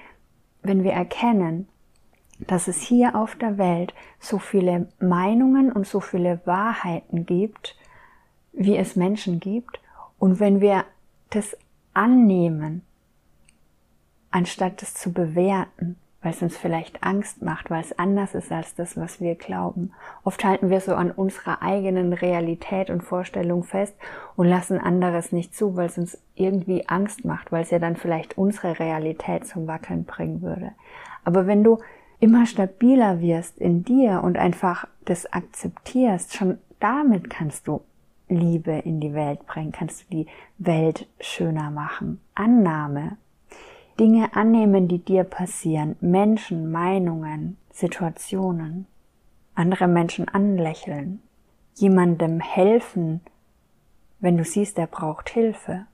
wenn 0.67 0.83
wir 0.83 0.91
erkennen, 0.91 1.67
dass 2.39 2.67
es 2.67 2.81
hier 2.81 3.15
auf 3.15 3.35
der 3.35 3.57
Welt 3.57 3.93
so 4.19 4.39
viele 4.39 4.89
Meinungen 4.99 5.71
und 5.71 5.87
so 5.87 5.99
viele 5.99 6.41
Wahrheiten 6.45 7.25
gibt, 7.25 7.77
wie 8.51 8.77
es 8.77 8.95
Menschen 8.95 9.39
gibt. 9.39 9.79
Und 10.19 10.39
wenn 10.39 10.61
wir 10.61 10.85
das 11.29 11.57
annehmen, 11.93 12.81
anstatt 14.31 14.81
es 14.81 14.93
zu 14.93 15.13
bewerten, 15.13 15.97
weil 16.25 16.33
es 16.33 16.41
uns 16.41 16.57
vielleicht 16.57 17.03
Angst 17.03 17.43
macht, 17.43 17.69
weil 17.69 17.81
es 17.81 17.99
anders 17.99 18.33
ist 18.33 18.51
als 18.51 18.73
das, 18.73 18.97
was 18.97 19.21
wir 19.21 19.35
glauben. 19.35 19.91
Oft 20.23 20.43
halten 20.43 20.71
wir 20.71 20.81
so 20.81 20.95
an 20.95 21.11
unserer 21.11 21.61
eigenen 21.61 22.13
Realität 22.13 22.89
und 22.89 23.03
Vorstellung 23.03 23.63
fest 23.63 23.93
und 24.35 24.47
lassen 24.47 24.79
anderes 24.79 25.31
nicht 25.31 25.55
zu, 25.55 25.75
weil 25.75 25.85
es 25.85 25.99
uns 25.99 26.17
irgendwie 26.33 26.89
Angst 26.89 27.25
macht, 27.25 27.51
weil 27.51 27.61
es 27.61 27.69
ja 27.69 27.77
dann 27.77 27.95
vielleicht 27.95 28.39
unsere 28.39 28.79
Realität 28.79 29.45
zum 29.45 29.67
Wackeln 29.67 30.05
bringen 30.05 30.41
würde. 30.41 30.71
Aber 31.23 31.45
wenn 31.45 31.63
du 31.63 31.77
immer 32.19 32.47
stabiler 32.47 33.21
wirst 33.21 33.59
in 33.59 33.83
dir 33.83 34.23
und 34.23 34.35
einfach 34.35 34.87
das 35.05 35.31
akzeptierst, 35.31 36.33
schon 36.33 36.57
damit 36.79 37.29
kannst 37.29 37.67
du 37.67 37.81
Liebe 38.29 38.71
in 38.71 38.99
die 38.99 39.13
Welt 39.13 39.45
bringen, 39.45 39.71
kannst 39.71 40.01
du 40.01 40.05
die 40.09 40.27
Welt 40.57 41.07
schöner 41.19 41.69
machen. 41.69 42.19
Annahme. 42.33 43.17
Dinge 43.99 44.35
annehmen, 44.35 44.87
die 44.87 44.99
dir 44.99 45.23
passieren, 45.23 45.95
Menschen, 46.01 46.71
Meinungen, 46.71 47.57
Situationen, 47.71 48.87
andere 49.53 49.87
Menschen 49.87 50.27
anlächeln, 50.27 51.21
jemandem 51.75 52.39
helfen, 52.39 53.21
wenn 54.19 54.37
du 54.37 54.43
siehst, 54.43 54.77
er 54.77 54.87
braucht 54.87 55.29
Hilfe. 55.29 55.85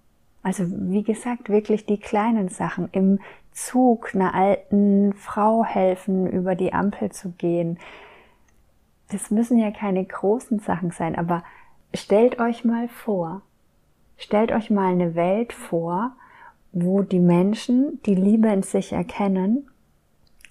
Also 0.43 0.65
wie 0.67 1.03
gesagt, 1.03 1.49
wirklich 1.49 1.85
die 1.85 1.99
kleinen 1.99 2.49
Sachen. 2.49 2.89
Im 2.91 3.19
Zug 3.51 4.15
einer 4.15 4.33
alten 4.33 5.13
Frau 5.13 5.63
helfen, 5.63 6.27
über 6.27 6.55
die 6.55 6.73
Ampel 6.73 7.11
zu 7.11 7.31
gehen. 7.31 7.77
Das 9.09 9.29
müssen 9.29 9.57
ja 9.57 9.71
keine 9.71 10.05
großen 10.05 10.59
Sachen 10.59 10.91
sein, 10.91 11.15
aber 11.15 11.43
stellt 11.93 12.39
euch 12.39 12.63
mal 12.63 12.87
vor, 12.87 13.41
stellt 14.17 14.51
euch 14.51 14.69
mal 14.69 14.91
eine 14.91 15.15
Welt 15.15 15.51
vor, 15.51 16.15
wo 16.71 17.01
die 17.01 17.19
Menschen 17.19 17.99
die 18.05 18.15
Liebe 18.15 18.49
in 18.49 18.63
sich 18.63 18.93
erkennen 18.93 19.69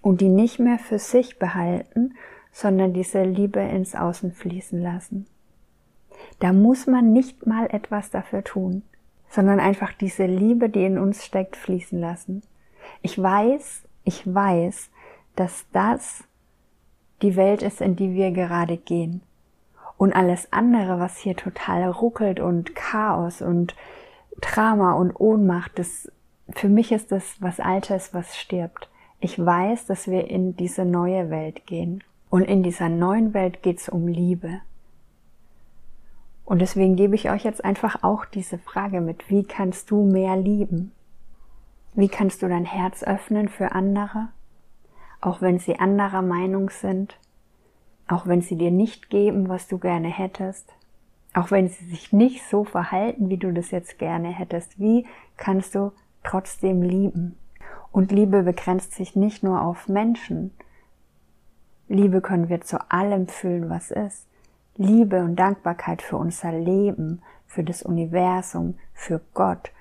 und 0.02 0.20
die 0.20 0.28
nicht 0.28 0.58
mehr 0.58 0.78
für 0.78 0.98
sich 0.98 1.38
behalten, 1.38 2.14
sondern 2.52 2.92
diese 2.92 3.22
Liebe 3.22 3.60
ins 3.60 3.94
Außen 3.94 4.32
fließen 4.32 4.80
lassen. 4.80 5.26
Da 6.40 6.52
muss 6.52 6.86
man 6.86 7.12
nicht 7.12 7.46
mal 7.46 7.66
etwas 7.70 8.10
dafür 8.10 8.44
tun, 8.44 8.82
sondern 9.28 9.60
einfach 9.60 9.92
diese 9.92 10.26
Liebe, 10.26 10.68
die 10.68 10.84
in 10.84 10.98
uns 10.98 11.24
steckt, 11.24 11.56
fließen 11.56 11.98
lassen. 11.98 12.42
Ich 13.02 13.20
weiß, 13.20 13.82
ich 14.04 14.22
weiß, 14.26 14.90
dass 15.36 15.66
das 15.72 16.24
die 17.22 17.36
Welt 17.36 17.62
ist, 17.62 17.80
in 17.80 17.96
die 17.96 18.14
wir 18.14 18.30
gerade 18.32 18.76
gehen. 18.76 19.22
Und 19.96 20.14
alles 20.14 20.52
andere, 20.52 20.98
was 20.98 21.18
hier 21.18 21.36
total 21.36 21.84
ruckelt 21.84 22.40
und 22.40 22.74
Chaos 22.74 23.42
und 23.42 23.76
Drama 24.40 24.92
und 24.92 25.18
Ohnmacht, 25.18 25.78
das, 25.78 26.10
für 26.50 26.68
mich 26.68 26.92
ist 26.92 27.12
das 27.12 27.36
was 27.40 27.60
Altes, 27.60 28.14
was 28.14 28.36
stirbt. 28.36 28.88
Ich 29.20 29.38
weiß, 29.38 29.86
dass 29.86 30.08
wir 30.08 30.28
in 30.28 30.56
diese 30.56 30.84
neue 30.84 31.30
Welt 31.30 31.66
gehen. 31.66 32.02
Und 32.30 32.42
in 32.42 32.62
dieser 32.62 32.88
neuen 32.88 33.34
Welt 33.34 33.62
geht 33.62 33.80
es 33.80 33.88
um 33.88 34.06
Liebe. 34.06 34.60
Und 36.44 36.60
deswegen 36.60 36.96
gebe 36.96 37.14
ich 37.14 37.30
euch 37.30 37.44
jetzt 37.44 37.64
einfach 37.64 38.02
auch 38.02 38.24
diese 38.24 38.58
Frage 38.58 39.00
mit, 39.00 39.30
wie 39.30 39.44
kannst 39.44 39.90
du 39.90 40.04
mehr 40.04 40.36
lieben? 40.36 40.92
Wie 41.94 42.08
kannst 42.08 42.42
du 42.42 42.48
dein 42.48 42.64
Herz 42.64 43.02
öffnen 43.02 43.48
für 43.48 43.72
andere, 43.72 44.28
auch 45.20 45.40
wenn 45.40 45.58
sie 45.58 45.78
anderer 45.78 46.22
Meinung 46.22 46.70
sind, 46.70 47.18
auch 48.08 48.26
wenn 48.26 48.42
sie 48.42 48.56
dir 48.56 48.70
nicht 48.70 49.10
geben, 49.10 49.48
was 49.48 49.68
du 49.68 49.78
gerne 49.78 50.08
hättest, 50.08 50.72
auch 51.34 51.50
wenn 51.50 51.68
sie 51.68 51.84
sich 51.86 52.12
nicht 52.12 52.42
so 52.48 52.64
verhalten, 52.64 53.28
wie 53.28 53.36
du 53.36 53.52
das 53.52 53.70
jetzt 53.70 53.98
gerne 53.98 54.28
hättest, 54.28 54.78
wie 54.78 55.06
kannst 55.36 55.74
du 55.74 55.92
trotzdem 56.24 56.82
lieben? 56.82 57.36
Und 57.92 58.12
Liebe 58.12 58.42
begrenzt 58.42 58.94
sich 58.94 59.16
nicht 59.16 59.42
nur 59.42 59.62
auf 59.62 59.88
Menschen. 59.88 60.52
Liebe 61.88 62.20
können 62.20 62.48
wir 62.48 62.60
zu 62.60 62.78
allem 62.90 63.26
fühlen, 63.26 63.68
was 63.68 63.90
ist. 63.90 64.26
Liebe 64.76 65.22
und 65.22 65.36
Dankbarkeit 65.36 66.02
für 66.02 66.16
unser 66.16 66.52
Leben, 66.52 67.22
für 67.46 67.64
das 67.64 67.82
Universum, 67.82 68.78
für 68.94 69.20
Gott, 69.34 69.72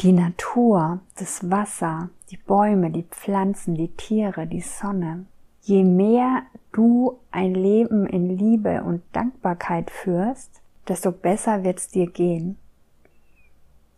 die 0.00 0.12
Natur, 0.12 1.00
das 1.18 1.50
Wasser, 1.50 2.08
die 2.30 2.38
Bäume, 2.38 2.90
die 2.90 3.04
Pflanzen, 3.04 3.74
die 3.74 3.88
Tiere, 3.88 4.46
die 4.46 4.62
Sonne. 4.62 5.26
Je 5.66 5.82
mehr 5.82 6.42
du 6.72 7.18
ein 7.30 7.54
Leben 7.54 8.06
in 8.06 8.36
Liebe 8.36 8.82
und 8.82 9.02
Dankbarkeit 9.12 9.90
führst, 9.90 10.60
desto 10.88 11.10
besser 11.10 11.64
wird 11.64 11.78
es 11.78 11.88
dir 11.88 12.06
gehen. 12.06 12.58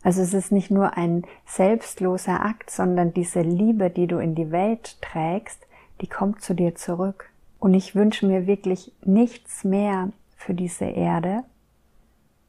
Also 0.04 0.22
es 0.22 0.32
ist 0.32 0.52
nicht 0.52 0.70
nur 0.70 0.96
ein 0.96 1.24
selbstloser 1.44 2.44
Akt, 2.44 2.70
sondern 2.70 3.12
diese 3.12 3.40
Liebe, 3.40 3.90
die 3.90 4.06
du 4.06 4.18
in 4.18 4.36
die 4.36 4.52
Welt 4.52 5.02
trägst, 5.02 5.66
die 6.00 6.06
kommt 6.06 6.40
zu 6.40 6.54
dir 6.54 6.76
zurück. 6.76 7.32
Und 7.58 7.74
ich 7.74 7.96
wünsche 7.96 8.26
mir 8.26 8.46
wirklich 8.46 8.92
nichts 9.04 9.64
mehr 9.64 10.12
für 10.36 10.54
diese 10.54 10.84
Erde 10.84 11.42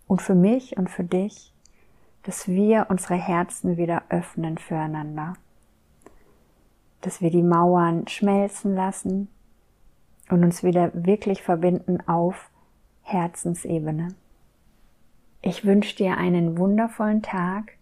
und 0.05 0.21
für 0.21 0.35
mich 0.35 0.77
und 0.77 0.91
für 0.91 1.03
dich, 1.03 1.51
dass 2.21 2.47
wir 2.47 2.85
unsere 2.89 3.15
Herzen 3.15 3.77
wieder 3.77 4.03
öffnen 4.09 4.59
füreinander, 4.59 5.33
dass 7.01 7.21
wir 7.21 7.29
die 7.29 7.43
Mauern 7.43 8.07
schmelzen 8.07 8.75
lassen 8.75 9.27
und 10.29 10.43
uns 10.43 10.63
wieder 10.63 10.91
wirklich 10.93 11.41
verbinden 11.41 11.99
auf 12.07 12.49
Herzensebene. 13.03 14.09
Ich 15.41 15.65
wünsche 15.65 15.95
dir 15.95 16.17
einen 16.17 16.57
wundervollen 16.57 17.21
Tag 17.21 17.73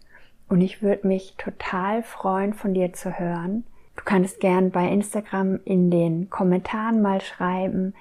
und 0.49 0.61
ich 0.61 0.81
würde 0.81 1.07
mich 1.07 1.35
total 1.37 2.03
freuen, 2.03 2.53
von 2.53 2.73
dir 2.73 2.93
zu 2.93 3.17
hören. 3.17 3.63
Du 3.95 4.03
kannst 4.03 4.39
gern 4.39 4.71
bei 4.71 4.87
Instagram 4.87 5.59
in 5.65 5.89
den 5.89 6.29
Kommentaren 6.29 7.01
mal 7.01 7.21
schreiben, 7.21 7.93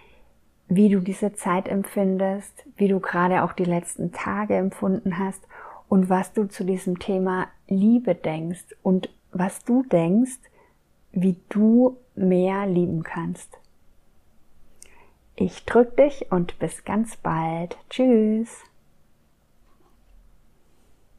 wie 0.69 0.89
du 0.89 1.01
diese 1.01 1.35
Zeit 1.35 1.69
empfindest, 1.69 2.67
wie 2.77 2.89
du 2.89 3.01
gerade 3.01 3.43
auch 3.43 3.53
die 3.53 3.65
letzten 3.65 4.13
Tage 4.13 4.57
empfunden 4.57 5.19
hast 5.19 5.47
und 5.89 6.09
was 6.09 6.33
du 6.33 6.45
zu 6.49 6.65
diesem 6.65 6.99
Thema 6.99 7.47
Liebe 7.69 8.15
denkst 8.15 8.75
und 8.83 9.09
was 9.33 9.65
du 9.65 9.83
denkst, 9.85 10.39
wie 11.15 11.37
du 11.49 11.97
mehr 12.15 12.67
lieben 12.67 13.03
kannst. 13.03 13.59
Ich 15.37 15.65
drück 15.65 15.97
dich 15.97 16.31
und 16.31 16.59
bis 16.59 16.85
ganz 16.85 17.17
bald. 17.17 17.77
Tschüss. 17.91 18.49